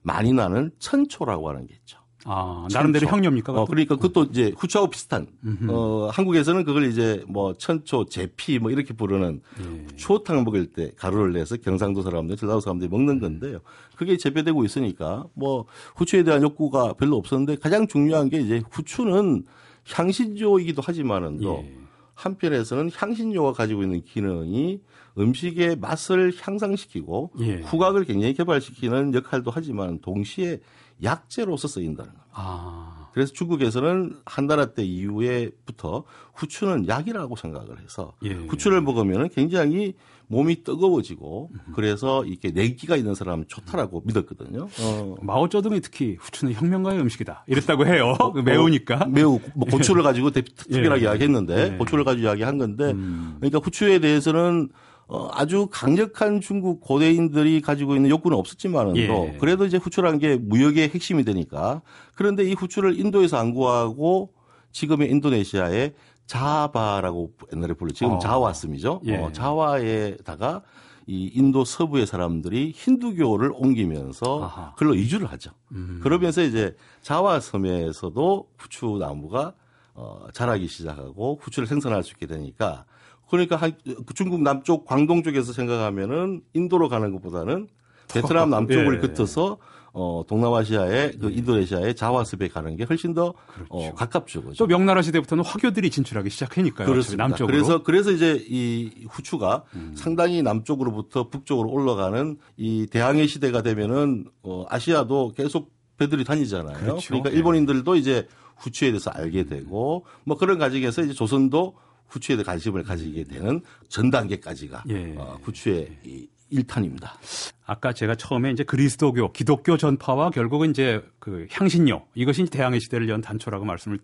많이 0.07 0.31
나는 0.31 0.71
천초라고 0.79 1.49
하는 1.49 1.67
게 1.67 1.75
있죠. 1.75 1.99
아, 2.23 2.65
나름대로 2.73 3.07
형료입니까? 3.07 3.53
어, 3.53 3.65
그러니까 3.65 3.95
그것도 3.95 4.29
이제 4.31 4.53
후추하고 4.57 4.89
비슷한. 4.89 5.27
어, 5.69 6.09
한국에서는 6.11 6.63
그걸 6.63 6.85
이제 6.85 7.23
뭐 7.27 7.53
천초, 7.53 8.05
제피 8.05 8.57
뭐 8.59 8.71
이렇게 8.71 8.93
부르는 8.93 9.41
예. 9.59 9.95
추어탕 9.95 10.43
먹을 10.43 10.67
때 10.67 10.91
가루를 10.97 11.33
내서 11.33 11.57
경상도 11.57 12.01
사람들, 12.01 12.37
전라도 12.37 12.61
사람들이 12.61 12.89
먹는 12.89 13.19
건데요. 13.19 13.59
그게 13.95 14.17
재배되고 14.17 14.63
있으니까 14.65 15.25
뭐 15.33 15.65
후추에 15.95 16.23
대한 16.23 16.41
욕구가 16.41 16.93
별로 16.93 17.17
없었는데 17.17 17.57
가장 17.57 17.87
중요한 17.87 18.29
게 18.29 18.39
이제 18.39 18.61
후추는 18.71 19.43
향신료이기도 19.89 20.81
하지만은 20.81 21.39
또 21.39 21.63
예. 21.63 21.77
한편에서는 22.15 22.91
향신료가 22.93 23.53
가지고 23.53 23.83
있는 23.83 24.03
기능이 24.03 24.81
음식의 25.17 25.77
맛을 25.77 26.33
향상시키고 26.39 27.31
예. 27.39 27.55
후각을 27.61 28.05
굉장히 28.05 28.33
개발시키는 28.33 29.13
역할도 29.13 29.51
하지만 29.53 29.99
동시에 29.99 30.59
약재로서 31.03 31.67
쓰인다는 31.67 32.11
겁니다. 32.11 32.27
아. 32.33 33.09
그래서 33.13 33.33
중국에서는 33.33 34.15
한나라 34.25 34.73
때 34.73 34.83
이후에부터 34.83 36.03
후추는 36.35 36.87
약이라고 36.87 37.35
생각을 37.35 37.81
해서 37.81 38.13
예. 38.23 38.33
후추를 38.33 38.81
먹으면 38.81 39.29
굉장히 39.29 39.95
몸이 40.27 40.63
뜨거워지고 40.63 41.51
그래서 41.73 42.25
이렇게 42.25 42.51
내기가 42.51 42.95
있는 42.95 43.15
사람은 43.15 43.45
좋다라고 43.47 44.03
믿었거든요. 44.05 44.67
어. 44.81 45.15
마오쩌둥이 45.21 45.81
특히 45.81 46.17
후추는 46.19 46.53
혁명가의 46.53 46.99
음식이다 46.99 47.45
이랬다고 47.47 47.87
해요. 47.87 48.15
어, 48.19 48.31
매우니까. 48.41 49.05
어, 49.05 49.05
매우 49.07 49.39
뭐 49.55 49.67
고추를 49.67 50.03
가지고 50.03 50.29
특별하게 50.31 51.01
예. 51.01 51.05
이야기했는데 51.05 51.73
예. 51.73 51.77
고추를 51.77 52.03
가지고 52.03 52.27
이야기한 52.27 52.57
건데 52.57 52.91
음. 52.91 53.37
그러니까 53.39 53.59
후추에 53.63 53.99
대해서는 53.99 54.69
어, 55.07 55.29
아주 55.31 55.67
강력한 55.71 56.41
중국 56.41 56.81
고대인들이 56.81 57.61
가지고 57.61 57.95
있는 57.95 58.09
욕구는 58.09 58.37
없었지만은 58.37 58.97
예. 58.97 59.37
그래도 59.39 59.65
이제 59.65 59.77
후추라는 59.77 60.19
게 60.19 60.35
무역의 60.35 60.89
핵심이 60.89 61.23
되니까 61.23 61.81
그런데 62.13 62.43
이 62.43 62.53
후추를 62.53 62.99
인도에서 62.99 63.37
안 63.37 63.53
구하고 63.53 64.33
지금의 64.71 65.09
인도네시아의 65.09 65.93
자바라고 66.25 67.31
옛날에 67.53 67.73
불러 67.73 67.93
지금 67.93 68.13
어. 68.13 68.19
자와섬이죠. 68.19 69.01
예. 69.05 69.15
어, 69.17 69.31
자와에다가 69.31 70.61
이 71.07 71.31
인도 71.33 71.63
서부의 71.63 72.05
사람들이 72.05 72.73
힌두교를 72.75 73.53
옮기면서 73.55 74.43
아하. 74.43 74.73
글로 74.75 74.93
이주를 74.93 75.31
하죠. 75.31 75.51
음. 75.71 76.01
그러면서 76.03 76.43
이제 76.43 76.75
자와 77.01 77.39
섬에서도 77.39 78.49
후추 78.57 78.97
나무가 78.99 79.53
어, 79.93 80.27
자라기 80.33 80.67
시작하고 80.67 81.39
후추를 81.41 81.65
생산할 81.65 82.03
수 82.03 82.11
있게 82.11 82.27
되니까 82.27 82.83
그러니까 83.29 83.55
한, 83.55 83.73
그 84.05 84.13
중국 84.13 84.41
남쪽 84.41 84.85
광동 84.85 85.23
쪽에서 85.23 85.53
생각하면은 85.53 86.41
인도로 86.53 86.89
가는 86.89 87.11
것보다는 87.11 87.67
베트남 88.11 88.49
남쪽을 88.51 88.95
예. 88.95 88.99
긋어서 88.99 89.57
어, 89.99 90.23
동남아시아의 90.27 91.13
그 91.19 91.31
예. 91.31 91.35
인도네시아의 91.37 91.95
자와습에 91.95 92.49
가는 92.49 92.75
게 92.75 92.83
훨씬 92.83 93.15
더 93.15 93.29
어, 93.29 93.33
그렇죠. 93.47 93.67
어, 93.69 93.93
가깝죠. 93.95 94.43
그죠? 94.43 94.55
또 94.57 94.67
명나라 94.67 95.01
시대부터는 95.01 95.43
화교들이 95.43 95.89
진출하기 95.89 96.29
시작하니까요. 96.29 96.87
그렇습니다. 96.87 97.27
남쪽으로. 97.27 97.47
그래서 97.47 97.83
그래서 97.83 98.11
이제 98.11 98.45
이 98.47 99.07
후추가 99.09 99.63
음. 99.73 99.93
상당히 99.95 100.43
남쪽으로부터 100.43 101.29
북쪽으로 101.29 101.69
올라가는 101.69 102.37
이 102.57 102.85
대항해 102.91 103.25
시대가 103.25 103.63
되면은 103.63 104.25
어, 104.43 104.65
아시아도 104.69 105.31
계속 105.35 105.71
배들이 105.97 106.23
다니잖아요. 106.23 106.77
그렇죠. 106.77 107.07
그러니까 107.07 107.31
일본인들도 107.31 107.95
이제 107.95 108.27
후추에 108.57 108.89
대해서 108.89 109.09
알게 109.09 109.45
되고 109.45 110.05
뭐 110.25 110.37
그런 110.37 110.59
과정에서 110.59 111.01
이제 111.01 111.13
조선도 111.13 111.75
후추에 112.07 112.41
관심을 112.43 112.83
가지게 112.83 113.23
되는 113.25 113.61
전 113.89 114.09
단계까지가 114.09 114.83
예. 114.89 115.15
어, 115.17 115.39
후추의 115.43 115.89
이 116.03 116.27
일탄입니다. 116.49 117.17
아까 117.65 117.91
제가 117.91 118.15
처음에 118.15 118.51
이제 118.51 118.63
그리스도교, 118.63 119.33
기독교 119.33 119.75
전파와 119.75 120.29
결국은 120.29 120.69
이제 120.69 121.03
그 121.19 121.45
향신료 121.51 122.05
이것이 122.15 122.45
대항해 122.45 122.79
시대를 122.79 123.09
연 123.09 123.21
단초라고 123.21 123.65
말씀을 123.65 123.99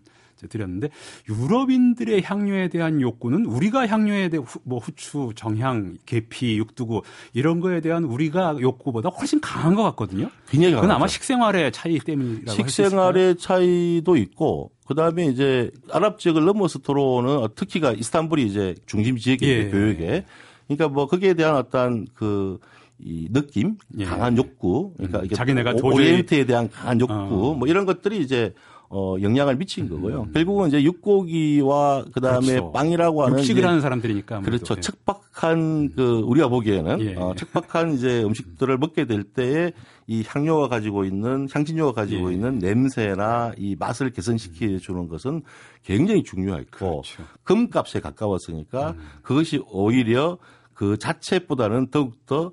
드렸는데 0.48 0.90
유럽인들의 1.28 2.22
향료에 2.22 2.68
대한 2.68 3.00
욕구는 3.00 3.46
우리가 3.46 3.86
향료에 3.86 4.28
대해 4.28 4.42
후, 4.44 4.60
뭐 4.64 4.78
후추, 4.78 5.32
정향, 5.36 5.96
계피, 6.06 6.58
육두구 6.58 7.02
이런 7.32 7.60
거에 7.60 7.80
대한 7.80 8.04
우리가 8.04 8.56
욕구보다 8.60 9.08
훨씬 9.08 9.40
강한 9.40 9.74
것 9.74 9.82
같거든요. 9.84 10.30
굉장히 10.48 10.74
그건 10.74 10.90
아마 10.90 11.06
식생활의 11.06 11.72
차이 11.72 11.98
때문이라고 11.98 12.50
식생활의 12.50 13.36
차이도 13.36 14.16
있고 14.16 14.70
그다음에 14.86 15.26
이제 15.26 15.70
아랍 15.90 16.18
지역을 16.18 16.44
넘어서 16.44 16.78
들어오는 16.78 17.48
특히가 17.54 17.92
이스탄불이 17.92 18.46
이제 18.46 18.74
중심 18.86 19.16
지역이 19.16 19.48
예. 19.48 19.70
교육에 19.70 20.24
그러니까 20.66 20.88
뭐 20.88 21.06
거기에 21.06 21.34
대한 21.34 21.56
어떤 21.56 22.06
그이 22.14 23.28
느낌, 23.32 23.76
예. 23.98 24.04
강한 24.04 24.36
욕구, 24.36 24.92
그러니까 24.96 25.20
음, 25.20 25.28
자기네가 25.28 25.74
오리엔트에 25.82 26.44
대한 26.44 26.70
강한 26.70 27.00
욕구, 27.00 27.14
어. 27.14 27.54
뭐 27.54 27.68
이런 27.68 27.86
것들이 27.86 28.20
이제 28.20 28.52
어, 28.90 29.16
영향을 29.20 29.56
미친 29.56 29.88
거고요. 29.88 30.22
음. 30.22 30.32
결국은 30.32 30.68
이제 30.68 30.82
육고기와 30.82 32.04
그 32.12 32.20
다음에 32.20 32.46
그렇죠. 32.46 32.72
빵이라고 32.72 33.24
하는 33.24 33.38
육식을 33.38 33.64
하는 33.64 33.80
사람들이니까 33.80 34.40
그렇죠. 34.40 34.74
예. 34.76 34.80
척박한 34.80 35.94
그 35.96 36.20
우리가 36.24 36.48
보기에는 36.48 37.00
예. 37.00 37.14
어, 37.16 37.34
척박한 37.36 37.94
이제 37.94 38.22
음식들을 38.22 38.78
먹게 38.78 39.06
될 39.06 39.24
때에 39.24 39.72
이 40.06 40.22
향료가 40.26 40.68
가지고 40.68 41.04
있는 41.04 41.48
향신료가 41.50 41.92
가지고 41.92 42.30
예. 42.30 42.34
있는 42.34 42.58
냄새나 42.58 43.52
이 43.56 43.74
맛을 43.78 44.10
개선시켜 44.10 44.78
주는 44.78 45.08
것은 45.08 45.42
굉장히 45.82 46.22
중요했고 46.22 47.02
그렇죠. 47.02 47.22
금값에 47.42 48.00
가까웠으니까 48.00 48.90
음. 48.90 48.98
그것이 49.22 49.62
오히려 49.70 50.38
그 50.74 50.98
자체보다는 50.98 51.90
더욱더 51.90 52.46
어, 52.46 52.52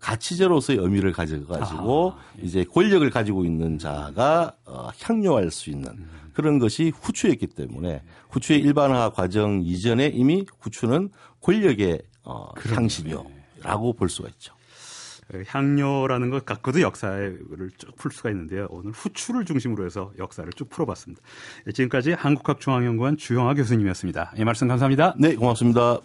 가치제로서의 0.00 0.78
의미를 0.78 1.12
가져가지고 1.12 2.14
아, 2.16 2.20
예. 2.38 2.42
이제 2.42 2.64
권력을 2.64 3.08
가지고 3.10 3.44
있는 3.44 3.78
자가 3.78 4.52
어, 4.64 4.88
향료할 5.02 5.50
수 5.50 5.70
있는 5.70 5.90
음. 5.90 6.30
그런 6.34 6.58
것이 6.58 6.92
후추였기 7.00 7.48
때문에 7.48 8.02
후추의 8.30 8.60
일반화 8.60 9.10
과정 9.10 9.60
이전에 9.62 10.08
이미 10.08 10.44
후추는 10.60 11.10
권력의 11.40 12.02
어, 12.24 12.48
향신료라고 12.56 13.94
볼 13.94 14.08
수가 14.08 14.28
있죠. 14.30 14.54
그 15.30 15.44
향료라는 15.46 16.30
것 16.30 16.46
갖고도 16.46 16.80
역사를 16.80 17.38
쭉 17.76 17.96
풀 17.96 18.10
수가 18.10 18.30
있는데요. 18.30 18.66
오늘 18.70 18.92
후추를 18.92 19.44
중심으로 19.44 19.84
해서 19.84 20.10
역사를 20.18 20.50
쭉 20.54 20.70
풀어봤습니다. 20.70 21.20
지금까지 21.74 22.12
한국학중앙연구원 22.12 23.16
주영아 23.16 23.54
교수님이었습니다. 23.54 24.32
이 24.36 24.44
말씀 24.44 24.68
감사합니다. 24.68 25.14
네, 25.18 25.34
고맙습니다. 25.34 25.98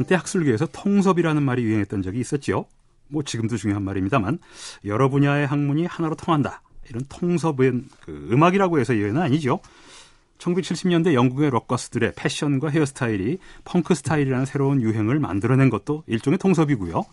한때 0.00 0.14
학술계에서 0.14 0.66
통섭이라는 0.72 1.42
말이 1.42 1.62
유행했던 1.62 2.00
적이 2.00 2.20
있었지요. 2.20 2.64
뭐 3.08 3.22
지금도 3.22 3.58
중요한 3.58 3.82
말입니다만 3.82 4.38
여러 4.86 5.10
분야의 5.10 5.46
학문이 5.46 5.84
하나로 5.84 6.14
통한다. 6.14 6.62
이런 6.88 7.04
통섭은 7.08 7.88
그 8.00 8.28
음악이라고 8.32 8.80
해서 8.80 8.96
예는 8.96 9.20
아니죠. 9.20 9.60
1970년대 10.38 11.12
영국의 11.12 11.50
록가수들의 11.50 12.14
패션과 12.16 12.70
헤어스타일이 12.70 13.38
펑크 13.64 13.94
스타일이라는 13.94 14.46
새로운 14.46 14.80
유행을 14.80 15.18
만들어낸 15.18 15.68
것도 15.68 16.02
일종의 16.06 16.38
통섭이고요. 16.38 17.04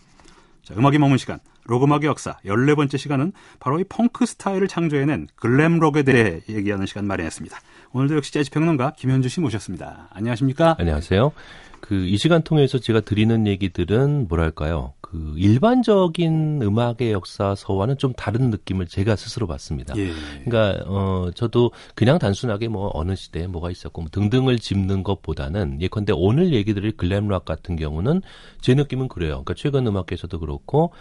자, 0.62 0.74
음악이 0.74 0.98
머문 0.98 1.18
시간, 1.18 1.40
록음악의 1.64 2.06
역사 2.06 2.38
14번째 2.46 2.96
시간은 2.96 3.32
바로 3.60 3.78
이 3.80 3.84
펑크 3.84 4.24
스타일을 4.24 4.66
창조해낸 4.66 5.28
글램록에 5.36 6.04
대해 6.04 6.40
얘기하는 6.48 6.86
시간 6.86 7.06
마련했습니다. 7.06 7.58
오늘도 7.92 8.16
역시 8.16 8.32
재즈평론가 8.32 8.94
김현주 8.96 9.28
씨 9.28 9.40
모셨습니다. 9.40 10.08
안녕하십니까? 10.10 10.76
안녕하세요. 10.78 11.32
그 11.80 12.08
이 12.08 12.16
시간 12.16 12.42
통해서 12.42 12.78
제가 12.78 13.00
드리는 13.00 13.46
얘기들은 13.46 14.28
뭐랄까요? 14.28 14.94
그 15.00 15.34
일반적인 15.36 16.60
음악의 16.62 17.12
역사서와는 17.12 17.98
좀 17.98 18.12
다른 18.12 18.50
느낌을 18.50 18.86
제가 18.86 19.16
스스로 19.16 19.46
받습니다. 19.46 19.94
예. 19.96 20.10
그러니까 20.44 20.84
어 20.86 21.30
저도 21.34 21.70
그냥 21.94 22.18
단순하게 22.18 22.68
뭐 22.68 22.90
어느 22.94 23.14
시대에 23.14 23.46
뭐가 23.46 23.70
있었고 23.70 24.02
뭐 24.02 24.10
등등을 24.10 24.58
짚는 24.58 25.02
것보다는 25.02 25.80
예컨대 25.80 26.12
오늘 26.14 26.52
얘기 26.52 26.74
드릴 26.74 26.96
글램락 26.96 27.44
같은 27.44 27.76
경우는 27.76 28.22
제 28.60 28.74
느낌은 28.74 29.08
그래요. 29.08 29.30
그러니까 29.44 29.54
최근 29.54 29.86
음악계에서도 29.86 30.38
그렇고 30.38 30.92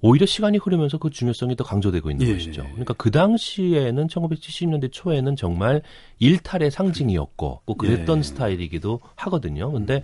오히려 0.00 0.26
시간이 0.26 0.58
흐르면서 0.58 0.98
그 0.98 1.10
중요성이 1.10 1.56
더 1.56 1.64
강조되고 1.64 2.10
있는 2.10 2.26
예. 2.28 2.32
것이죠. 2.34 2.62
그러니까 2.62 2.94
그 2.94 3.10
당시에는 3.10 4.06
1970년대 4.06 4.92
초에는 4.92 5.36
정말 5.36 5.82
일탈의 6.18 6.70
상징이었고 6.70 7.62
꼭 7.64 7.78
그랬던 7.78 8.18
예. 8.18 8.22
스타일이기도 8.22 9.00
하거든요. 9.14 9.70
근데 9.72 10.02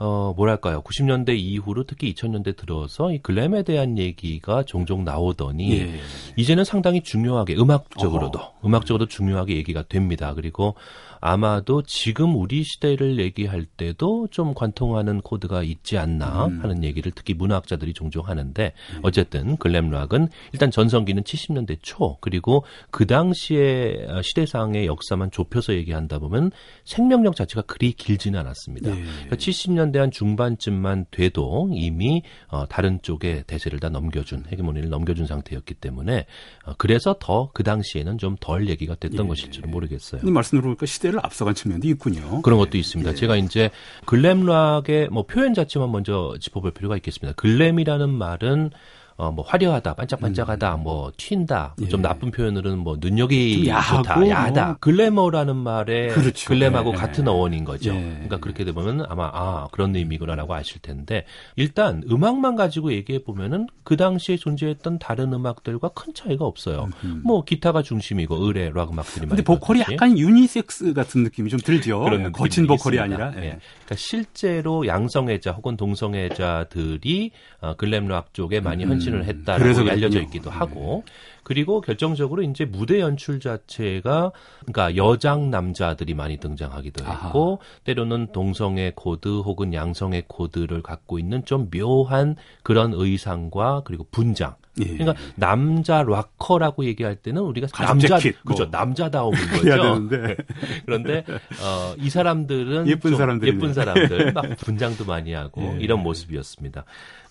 어, 0.00 0.32
뭐랄까요. 0.36 0.82
90년대 0.82 1.36
이후로 1.36 1.84
특히 1.84 2.14
2000년대 2.14 2.56
들어서 2.56 3.12
이 3.12 3.18
글램에 3.18 3.64
대한 3.64 3.98
얘기가 3.98 4.62
종종 4.62 5.04
나오더니 5.04 5.80
예. 5.80 6.00
이제는 6.36 6.64
상당히 6.64 7.02
중요하게 7.02 7.56
음악적으로도 7.56 8.38
어허. 8.38 8.52
음악적으로도 8.64 9.08
중요하게 9.08 9.56
얘기가 9.56 9.82
됩니다. 9.82 10.34
그리고 10.34 10.74
아마도 11.20 11.82
지금 11.82 12.34
우리 12.36 12.62
시대를 12.62 13.18
얘기할 13.18 13.64
때도 13.64 14.28
좀 14.30 14.54
관통하는 14.54 15.20
코드가 15.20 15.62
있지 15.62 15.98
않나 15.98 16.46
음. 16.46 16.62
하는 16.62 16.84
얘기를 16.84 17.12
특히 17.14 17.34
문학자들이 17.34 17.92
종종 17.92 18.26
하는데 18.26 18.72
음. 18.94 19.00
어쨌든 19.02 19.56
글램락은 19.56 20.28
일단 20.52 20.70
전성기는 20.70 21.22
70년대 21.22 21.78
초 21.82 22.16
그리고 22.20 22.64
그 22.90 23.06
당시에 23.06 24.06
시대상의 24.22 24.86
역사만 24.86 25.30
좁혀서 25.30 25.74
얘기한다 25.74 26.18
보면 26.18 26.50
생명력 26.84 27.36
자체가 27.36 27.62
그리 27.62 27.92
길지는 27.92 28.38
않았습니다. 28.40 28.94
네. 28.94 29.02
그러니까 29.02 29.36
70년대 29.36 29.96
한 29.98 30.10
중반쯤만 30.10 31.06
돼도 31.10 31.70
이미 31.72 32.22
어, 32.48 32.66
다른 32.66 33.00
쪽에 33.02 33.42
대세를 33.46 33.80
다 33.80 33.88
넘겨준 33.88 34.44
헤게모니를 34.50 34.88
넘겨준 34.88 35.26
상태였기 35.26 35.74
때문에 35.74 36.26
어, 36.64 36.74
그래서 36.78 37.16
더 37.18 37.48
그 37.52 37.62
당시에는 37.62 38.18
좀 38.18 38.36
덜 38.40 38.68
얘기가 38.68 38.94
됐던 38.94 39.26
예. 39.26 39.28
것일지는 39.28 39.70
모르겠어요. 39.70 40.22
말씀 40.30 40.58
들어보니까 40.58 40.86
시대 40.86 41.07
시대를 41.08 41.20
앞서간 41.22 41.54
측면도 41.54 41.88
있군요. 41.88 42.42
그런 42.42 42.58
것도 42.58 42.78
있습니다. 42.78 43.10
예. 43.10 43.14
제가 43.14 43.36
이제 43.36 43.70
글램락의 44.04 45.08
뭐 45.10 45.24
표현 45.24 45.54
자체만 45.54 45.90
먼저 45.90 46.36
짚어볼 46.40 46.72
필요가 46.72 46.96
있겠습니다. 46.96 47.34
글램이라는 47.36 48.08
말은 48.10 48.70
어, 49.18 49.32
뭐 49.32 49.44
화려하다, 49.44 49.94
반짝반짝하다, 49.94 50.76
음. 50.76 50.82
뭐 50.84 51.10
튄다, 51.16 51.72
예. 51.82 51.88
좀 51.88 52.00
나쁜 52.02 52.30
표현으로는 52.30 52.78
뭐 52.78 52.96
눈여기 53.00 53.64
좋다, 53.64 54.28
야하다. 54.28 54.64
뭐. 54.64 54.76
글래머라는 54.78 55.56
말에 55.56 56.06
그렇죠. 56.10 56.46
글램하고 56.46 56.92
예. 56.92 56.96
같은 56.96 57.26
어원인 57.26 57.64
거죠. 57.64 57.92
예. 57.92 58.00
그러니까 58.00 58.38
그렇게 58.38 58.64
되면 58.64 59.04
아마 59.08 59.28
아 59.34 59.66
그런 59.72 59.96
의미구나라고 59.96 60.54
아실 60.54 60.80
텐데 60.80 61.24
일단 61.56 62.04
음악만 62.08 62.54
가지고 62.54 62.92
얘기해 62.92 63.24
보면은 63.24 63.66
그 63.82 63.96
당시에 63.96 64.36
존재했던 64.36 65.00
다른 65.00 65.32
음악들과 65.32 65.88
큰 65.88 66.14
차이가 66.14 66.44
없어요. 66.44 66.88
음. 67.02 67.20
뭐 67.24 67.42
기타가 67.42 67.82
중심이고 67.82 68.36
으레 68.36 68.70
락 68.72 68.92
음악들이 68.92 69.26
많이. 69.26 69.30
근데 69.30 69.42
보컬이 69.42 69.80
약간 69.80 70.16
유니섹스 70.16 70.92
같은 70.92 71.24
느낌이 71.24 71.50
좀 71.50 71.58
들죠. 71.58 71.98
그런 72.04 72.30
거친 72.30 72.68
보컬이 72.68 72.96
있습니다. 72.98 73.24
아니라. 73.24 73.42
예. 73.42 73.58
그러니까 73.58 73.96
실제로 73.96 74.86
양성애자 74.86 75.50
혹은 75.50 75.76
동성애자들이 75.76 77.32
어, 77.62 77.74
glam 77.74 78.06
rock 78.06 78.32
쪽에 78.32 78.60
많이 78.60 78.84
음. 78.84 78.90
헌신을 79.08 79.24
했다라고 79.24 79.62
그래서 79.62 79.82
알려져 79.82 80.20
있기도 80.22 80.50
하고. 80.50 81.04
그리고 81.42 81.80
결정적으로 81.80 82.42
이제 82.42 82.66
무대 82.66 83.00
연출 83.00 83.40
자체가 83.40 84.32
그러니까 84.66 84.96
여장 84.96 85.50
남자들이 85.50 86.12
많이 86.12 86.36
등장하기도 86.36 87.04
했고 87.04 87.60
아하. 87.62 87.82
때로는 87.84 88.32
동성애 88.32 88.92
코드 88.94 89.40
혹은 89.40 89.72
양성애 89.72 90.22
코드를 90.26 90.82
갖고 90.82 91.18
있는 91.18 91.44
좀 91.46 91.70
묘한 91.70 92.36
그런 92.62 92.92
의상과 92.92 93.82
그리고 93.86 94.06
분장 94.10 94.56
예. 94.80 94.96
그러니까 94.96 95.14
남자 95.36 96.02
락커라고 96.02 96.84
얘기할 96.84 97.16
때는 97.16 97.42
우리가 97.42 97.66
남자 97.84 98.08
뭐. 98.08 98.32
그죠 98.44 98.68
남자다움인 98.70 99.40
거죠. 99.50 99.98
네. 100.08 100.36
그런데 100.84 101.24
어, 101.62 101.94
이 101.98 102.10
사람들은 102.10 102.88
예쁜 102.88 103.16
사람들 103.16 103.48
예쁜 103.48 103.74
사람들 103.74 104.32
막 104.32 104.44
분장도 104.58 105.04
많이 105.04 105.32
하고 105.32 105.62
예. 105.62 105.78
이런 105.80 106.02
모습이었습니다. 106.02 106.84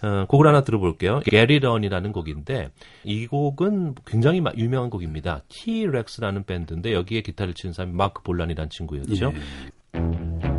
어, 0.04 0.26
곡을 0.28 0.48
하나 0.48 0.62
들어볼게요. 0.62 1.22
게리런이라는 1.26 2.12
곡인데 2.12 2.70
이 3.04 3.28
곡은 3.28 3.96
굉장히 4.06 4.42
유명한 4.58 4.90
곡입니다. 4.90 5.42
T-Rex라는 5.50 6.44
밴드인데 6.44 6.94
여기에 6.94 7.22
기타를 7.22 7.54
치는 7.54 7.74
사람이 7.74 7.94
마크 7.96 8.22
볼란이라는 8.22 8.70
친구였죠. 8.70 9.34
예. 9.34 10.57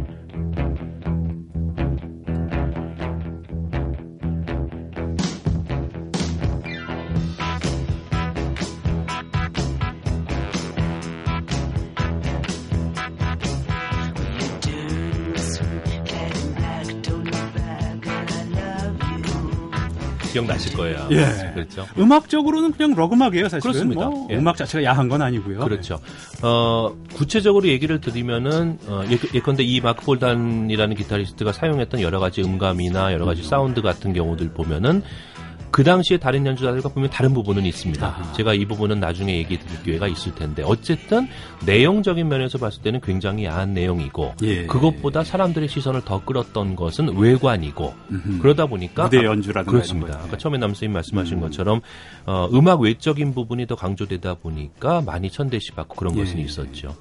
기억나실 20.33 20.77
거예요. 20.77 21.09
예. 21.11 21.53
그렇죠. 21.55 21.87
음악적으로는 21.99 22.73
그냥 22.73 22.95
록 22.95 23.13
음악이에요, 23.13 23.49
사실은. 23.49 23.73
그렇습니다. 23.73 24.07
뭐 24.07 24.29
예. 24.31 24.37
음악 24.37 24.57
자체가 24.57 24.85
야한 24.85 25.09
건 25.09 25.23
아니고요. 25.23 25.61
그렇죠. 25.61 25.99
어, 26.43 26.95
구체적으로 27.15 27.67
얘기를 27.69 28.01
드리면은 28.01 28.79
어, 28.87 29.03
예, 29.11 29.19
예컨대 29.35 29.63
이 29.63 29.81
마크 29.81 30.05
볼란이라는 30.05 30.97
기타리스트가 30.97 31.53
사용했던 31.53 32.01
여러 32.01 32.21
가지 32.21 32.43
음감이나 32.43 33.13
여러 33.13 33.25
가지 33.25 33.43
사운드 33.43 33.83
같은 33.83 34.13
경우들 34.13 34.51
보면은 34.51 35.03
그 35.71 35.85
당시에 35.85 36.19
다른 36.19 36.47
연주자들과 36.47 36.89
보면 36.91 37.11
다른 37.11 37.35
부분은 37.35 37.65
있습니다. 37.67 38.07
아하. 38.07 38.33
제가 38.33 38.55
이 38.55 38.65
부분은 38.65 39.01
나중에 39.01 39.37
얘기 39.37 39.59
드릴 39.59 39.83
기회가 39.83 40.09
있을 40.09 40.35
텐데 40.35 40.63
어쨌든 40.65 41.29
내용적인 41.67 42.29
면에서 42.29 42.59
봤을 42.59 42.83
때는 42.83 43.01
굉장히 43.01 43.45
야한 43.45 43.75
내용이고 43.75 44.35
예. 44.43 44.67
그것보다 44.67 45.25
사람들의 45.25 45.69
시선을 45.69 46.03
더 46.05 46.25
끌었던 46.25 46.77
것은 46.77 47.17
외관이고 47.17 47.95
음흠. 48.11 48.39
그러다 48.41 48.67
보니까 48.67 49.05
무대 49.05 49.25
연주라든가 49.25 49.71
그렇습니다. 49.71 50.21
아까 50.23 50.37
처음에 50.37 50.59
남선생님 50.59 50.93
말씀하신 50.95 51.37
음. 51.39 51.41
것처럼 51.43 51.81
어, 52.27 52.49
음악 52.53 52.81
외적인 52.81 53.35
부분이 53.35 53.67
더 53.67 53.75
강조되다 53.75 54.35
보니까 54.35 55.03
많이 55.03 55.31
천대시 55.31 55.73
받고 55.73 55.97
그런 55.97 56.17
예. 56.17 56.21
것은 56.21 56.39
있었죠. 56.39 56.97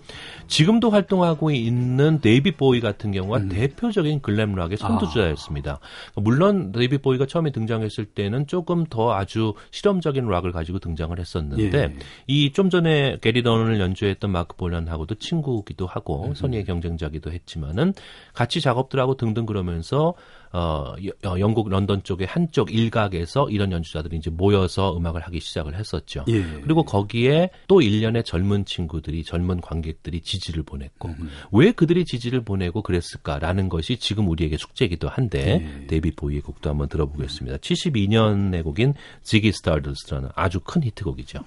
지금도 0.47 0.89
활동하고 0.89 1.51
있는 1.51 2.19
데이비드 2.21 2.51
보위 2.51 2.79
같은 2.79 3.11
경우가 3.11 3.37
음. 3.37 3.49
대표적인 3.49 4.21
글램락의 4.21 4.77
선두주자였습니다. 4.77 5.71
아. 5.71 5.77
물론 6.15 6.71
데이비드 6.71 6.97
보위가 6.97 7.25
처음에 7.25 7.51
등장했을 7.51 8.05
때는 8.05 8.47
조금 8.57 8.87
더 8.87 9.13
아주 9.13 9.53
실험적인 9.69 10.27
락을 10.27 10.51
가지고 10.51 10.79
등장을 10.79 11.19
했었는데 11.19 11.77
예. 11.77 11.95
이좀 12.25 12.71
전에 12.71 13.19
Get 13.21 13.43
It 13.43 13.54
On을 13.54 13.79
연주했던 13.79 14.31
마크 14.31 14.55
볼란하고도 14.55 15.13
친구기도 15.15 15.85
하고 15.85 16.29
음. 16.29 16.33
선의의 16.33 16.65
경쟁자기도 16.65 17.31
했지만은 17.31 17.93
같이 18.33 18.59
작업들 18.59 18.99
하고 18.99 19.15
등등 19.15 19.45
그러면서 19.45 20.15
어, 20.57 20.95
어, 21.23 21.39
영국 21.39 21.69
런던 21.69 22.01
쪽의 22.01 22.25
한쪽 22.25 22.73
일각에서 22.73 23.47
이런 23.51 23.71
연주자들이 23.71 24.17
이제 24.17 24.31
모여서 24.31 24.97
음악을 24.97 25.21
하기 25.21 25.39
시작을 25.39 25.75
했었죠. 25.75 26.25
예. 26.29 26.41
그리고 26.61 26.81
거기에 26.81 27.51
또 27.67 27.79
일련의 27.79 28.23
젊은 28.23 28.65
친구들이 28.65 29.23
젊은 29.23 29.61
관객들이 29.61 30.19
지지를 30.21 30.63
보냈고 30.63 31.09
음. 31.09 31.29
왜 31.51 31.71
그들이 31.71 32.05
지지를 32.05 32.41
보내고 32.41 32.81
그랬을까라는 32.81 33.69
것이 33.69 33.97
지금 33.97 34.27
우리에게 34.27 34.57
숙제이기도 34.57 35.07
한데 35.07 35.81
예. 35.83 35.85
데이비드 35.85 36.15
보위의 36.15 36.41
곡도 36.41 36.71
한번 36.71 36.89
들어보겠습니다. 36.89 37.57
72년의 37.57 38.63
곡인 38.63 38.95
Ziggy 39.21 39.51
Stardust라는 39.51 40.29
아주 40.33 40.59
큰 40.61 40.83
히트곡이죠. 40.83 41.39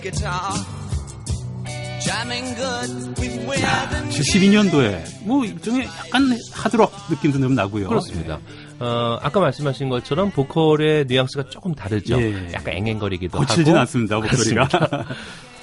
Guitar. 0.00 0.52
자, 2.00 2.24
72년도에 4.08 5.24
뭐 5.24 5.44
일종의 5.44 5.84
약간 5.84 6.36
하드록 6.52 6.92
느낌도 7.10 7.38
좀 7.38 7.54
나고요. 7.54 7.88
그렇습니다. 7.88 8.40
어, 8.78 9.18
아까 9.20 9.40
말씀하신 9.40 9.88
것처럼 9.90 10.30
보컬의 10.30 11.06
뉘앙스가 11.06 11.50
조금 11.50 11.74
다르죠. 11.74 12.20
예. 12.20 12.52
약간 12.52 12.74
앵앵거리기도 12.74 13.38
하고. 13.38 13.46
거칠진 13.46 13.76
않습니다, 13.76 14.16
목소리가. 14.16 14.68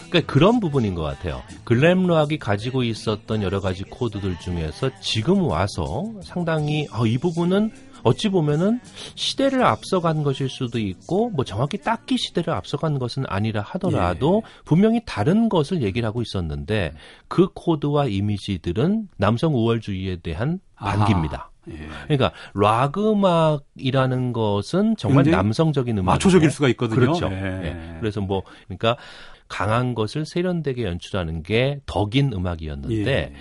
그러니까 0.10 0.32
그런 0.32 0.60
부분인 0.60 0.96
것 0.96 1.02
같아요. 1.04 1.42
글램락이 1.66 2.40
가지고 2.40 2.84
있었던 2.84 3.44
여러 3.44 3.60
가지 3.60 3.84
코드들 3.84 4.38
중에서 4.40 4.90
지금 5.02 5.42
와서 5.42 6.06
상당히 6.24 6.88
어, 6.94 7.06
이 7.06 7.18
부분은 7.18 7.72
어찌 8.08 8.30
보면은 8.30 8.80
시대를 9.16 9.64
앞서간 9.64 10.24
것일 10.24 10.50
수도 10.50 10.80
있고 10.80 11.30
뭐 11.30 11.46
정확히 11.46 11.78
딱히 11.78 12.18
시대를 12.18 12.54
앞서간 12.54 13.00
것은 13.00 13.24
아니라 13.28 13.62
하더라도 13.62 14.44
예. 14.46 14.62
분명히 14.66 15.02
다른 15.06 15.50
것을 15.50 15.82
얘기를 15.82 16.08
하고 16.08 16.22
있었는데 16.22 16.94
그 17.28 17.50
코드와 17.54 18.08
이미지들은 18.08 19.10
남성 19.18 19.56
우월주의에 19.56 20.18
대한 20.18 20.60
반기입니다. 20.76 21.52
예. 21.70 21.88
그러니까 22.06 22.32
락 22.54 22.98
음악이라는 22.98 24.34
것은 24.34 24.96
정말 24.98 25.26
남성적인 25.26 25.98
음악 25.98 26.14
마초적일 26.14 26.50
수가 26.52 26.70
있거든요. 26.70 27.00
그렇죠. 27.00 27.30
예. 27.32 27.36
예. 27.36 27.98
그래서 28.00 28.22
뭐 28.22 28.44
그러니까 28.68 28.96
강한 29.48 29.96
것을 29.96 30.26
세련되게 30.26 30.84
연출하는 30.84 31.44
게 31.44 31.80
덕인 31.86 32.34
음악이었는데 32.34 33.12
예. 33.12 33.34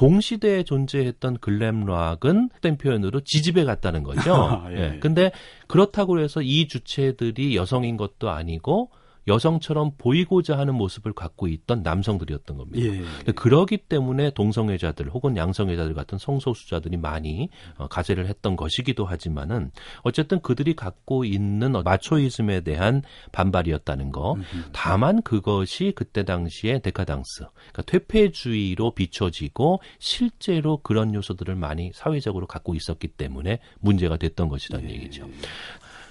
동시대에 0.00 0.62
존재했던 0.62 1.40
글램락은 1.40 2.48
된 2.62 2.78
표현으로 2.78 3.20
지집에 3.20 3.64
갔다는 3.64 4.02
거죠. 4.02 4.32
아, 4.64 4.66
예. 4.70 4.94
예. 4.94 4.98
근데 4.98 5.30
그렇다고 5.66 6.20
해서 6.20 6.40
이 6.40 6.68
주체들이 6.68 7.54
여성인 7.54 7.98
것도 7.98 8.30
아니고 8.30 8.88
여성처럼 9.26 9.92
보이고자 9.98 10.58
하는 10.58 10.74
모습을 10.74 11.12
갖고 11.12 11.46
있던 11.48 11.82
남성들이었던 11.82 12.56
겁니다. 12.56 12.86
예. 12.86 13.32
그러기 13.32 13.78
때문에 13.78 14.30
동성애자들 14.30 15.10
혹은 15.10 15.36
양성애자들 15.36 15.94
같은 15.94 16.18
성소수자들이 16.18 16.96
많이 16.96 17.48
어, 17.76 17.88
가세를 17.88 18.26
했던 18.26 18.56
것이기도 18.56 19.04
하지만은 19.04 19.70
어쨌든 20.02 20.40
그들이 20.40 20.74
갖고 20.74 21.24
있는 21.24 21.72
마초이즘에 21.72 22.62
대한 22.62 23.02
반발이었다는 23.32 24.12
거. 24.12 24.36
다만 24.72 25.22
그것이 25.22 25.92
그때 25.94 26.24
당시에 26.24 26.80
데카당스, 26.80 27.44
그러니까 27.72 27.82
퇴폐주의로 27.82 28.94
비춰지고 28.94 29.80
실제로 29.98 30.78
그런 30.78 31.14
요소들을 31.14 31.54
많이 31.54 31.90
사회적으로 31.94 32.46
갖고 32.46 32.74
있었기 32.74 33.08
때문에 33.08 33.60
문제가 33.80 34.16
됐던 34.16 34.48
것이라는 34.48 34.88
예. 34.90 34.94
얘기죠. 34.94 35.28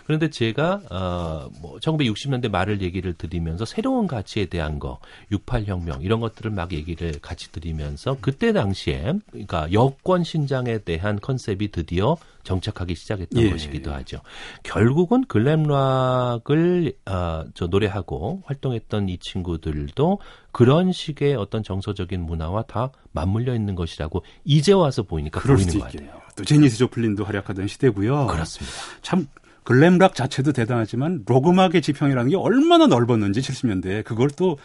그런데 0.09 0.31
제가 0.31 0.81
어뭐 0.89 1.77
1960년대 1.81 2.49
말을 2.49 2.81
얘기를 2.81 3.13
드리면서 3.13 3.63
새로운 3.63 4.07
가치에 4.07 4.45
대한 4.45 4.79
거, 4.79 4.97
68혁명 5.31 6.03
이런 6.03 6.19
것들을 6.19 6.49
막 6.49 6.73
얘기를 6.73 7.19
같이 7.21 7.51
드리면서 7.51 8.17
그때 8.19 8.51
당시에 8.51 9.13
그러니까 9.29 9.71
여권 9.71 10.23
신장에 10.23 10.79
대한 10.79 11.19
컨셉이 11.19 11.69
드디어 11.69 12.17
정착하기 12.41 12.95
시작했던 12.95 13.43
예. 13.43 13.51
것이기도 13.51 13.93
하죠. 13.93 14.21
결국은 14.63 15.25
글램락을 15.27 16.93
어, 17.05 17.43
저 17.53 17.67
노래하고 17.67 18.41
활동했던 18.45 19.09
이 19.09 19.19
친구들도 19.19 20.17
그런 20.51 20.91
식의 20.91 21.35
어떤 21.35 21.61
정서적인 21.61 22.19
문화와 22.19 22.63
다 22.63 22.89
맞물려 23.11 23.53
있는 23.53 23.75
것이라고 23.75 24.23
이제 24.43 24.73
와서 24.73 25.03
보이니까 25.03 25.39
보이는 25.39 25.71
것 25.71 25.83
같아요. 25.83 26.19
또 26.35 26.43
제니스 26.43 26.79
조플린도 26.79 27.25
활약하던 27.25 27.67
시대고요. 27.67 28.25
그렇습니다. 28.25 28.75
참 29.03 29.27
글램락 29.63 30.15
자체도 30.15 30.53
대단하지만 30.53 31.23
록 31.27 31.43
음악의 31.43 31.81
지평이라는 31.81 32.31
게 32.31 32.35
얼마나 32.37 32.87
넓었는지 32.87 33.41
70년대에 33.41 34.03
그걸 34.03 34.29
또 34.29 34.57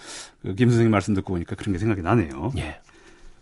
김 0.57 0.69
선생님 0.69 0.91
말씀 0.91 1.15
듣고 1.15 1.33
보니까 1.33 1.57
그런 1.57 1.73
게 1.73 1.79
생각이 1.79 2.03
나네요. 2.03 2.53
예. 2.59 2.79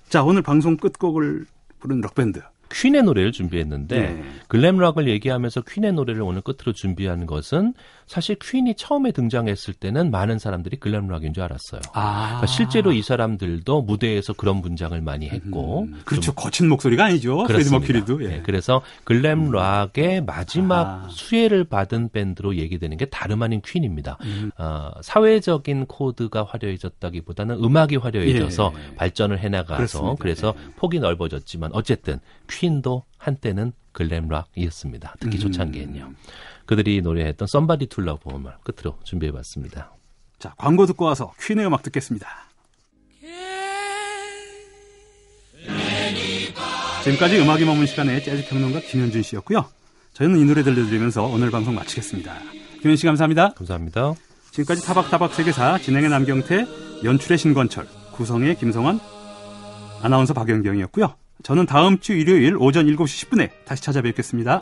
자 0.08 0.22
오늘 0.22 0.42
방송 0.42 0.76
끝곡을 0.76 1.46
부른 1.80 2.00
록밴드 2.00 2.40
퀸의 2.70 3.02
노래를 3.02 3.32
준비했는데 3.32 4.00
네. 4.00 4.24
글램락을 4.48 5.08
얘기하면서 5.08 5.62
퀸의 5.62 5.92
노래를 5.92 6.22
오늘 6.22 6.40
끝으로 6.42 6.72
준비하는 6.72 7.26
것은 7.26 7.74
사실 8.12 8.36
퀸이 8.38 8.74
처음에 8.74 9.10
등장했을 9.10 9.72
때는 9.72 10.10
많은 10.10 10.38
사람들이 10.38 10.76
글램락인 10.76 11.32
줄 11.32 11.44
알았어요. 11.44 11.80
아. 11.94 12.26
그러니까 12.26 12.46
실제로 12.46 12.92
이 12.92 13.00
사람들도 13.00 13.80
무대에서 13.80 14.34
그런 14.34 14.60
분장을 14.60 15.00
많이 15.00 15.30
했고 15.30 15.84
음. 15.84 16.02
그렇죠. 16.04 16.34
거친 16.34 16.68
목소리가 16.68 17.06
아니죠. 17.06 17.44
프레디 17.44 17.70
머큐리도. 17.70 18.22
예. 18.24 18.28
네, 18.28 18.42
그래서 18.42 18.82
글램락의 19.04 20.24
마지막 20.24 21.04
아. 21.04 21.08
수혜를 21.08 21.64
받은 21.64 22.10
밴드로 22.10 22.56
얘기되는 22.56 22.94
게 22.98 23.06
다름 23.06 23.42
아닌 23.42 23.62
퀸입니다. 23.64 24.18
음. 24.24 24.50
어, 24.58 24.90
사회적인 25.00 25.86
코드가 25.86 26.44
화려해졌다기보다는 26.44 27.64
음악이 27.64 27.96
화려해져서 27.96 28.74
예. 28.76 28.94
발전을 28.96 29.38
해나가서 29.38 30.16
그래서 30.18 30.52
예. 30.54 30.72
폭이 30.76 31.00
넓어졌지만 31.00 31.70
어쨌든 31.72 32.20
퀸도 32.50 33.04
한때는 33.16 33.72
글램락이었습니다. 33.92 35.14
특히 35.20 35.38
음. 35.38 35.40
초창기엔요. 35.40 36.12
그들이 36.66 37.02
노래했던 37.02 37.46
Somebody 37.48 37.86
to 37.86 38.16
Love를 38.16 38.52
끝으로 38.62 38.98
준비해봤습니다. 39.04 39.92
자, 40.38 40.54
광고 40.56 40.86
듣고 40.86 41.04
와서 41.04 41.32
퀸의 41.40 41.66
음악 41.66 41.82
듣겠습니다. 41.82 42.28
지금까지 47.04 47.40
음악이 47.40 47.64
머문 47.64 47.86
시간에 47.86 48.22
재즈 48.22 48.48
평론가 48.48 48.80
김현준 48.80 49.22
씨였고요. 49.22 49.64
저희는 50.12 50.38
이 50.38 50.44
노래 50.44 50.62
들려드리면서 50.62 51.24
오늘 51.24 51.50
방송 51.50 51.74
마치겠습니다. 51.74 52.34
김현준 52.80 52.96
씨 52.96 53.06
감사합니다. 53.06 53.54
감사합니다. 53.54 54.14
지금까지 54.52 54.84
타박타박 54.84 55.34
세계사 55.34 55.78
진행의 55.78 56.10
남경태, 56.10 56.66
연출의 57.02 57.38
신건철, 57.38 57.88
구성의 58.12 58.56
김성환, 58.56 59.00
아나운서 60.02 60.34
박연경이었고요. 60.34 61.14
저는 61.42 61.66
다음 61.66 61.98
주 61.98 62.12
일요일 62.12 62.56
오전 62.56 62.86
7시 62.86 63.28
10분에 63.28 63.50
다시 63.64 63.82
찾아뵙겠습니다. 63.82 64.60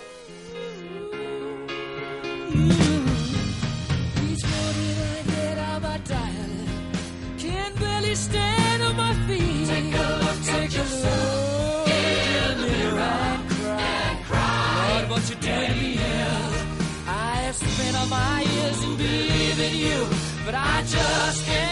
I 17.07 17.43
have 17.43 17.57
spent 17.57 17.97
all 17.97 18.07
my 18.07 18.43
years 18.43 18.85
in 18.85 18.97
believing 18.97 19.75
you, 19.77 20.07
but 20.45 20.55
I 20.55 20.83
just 20.87 21.45
can't. 21.45 21.70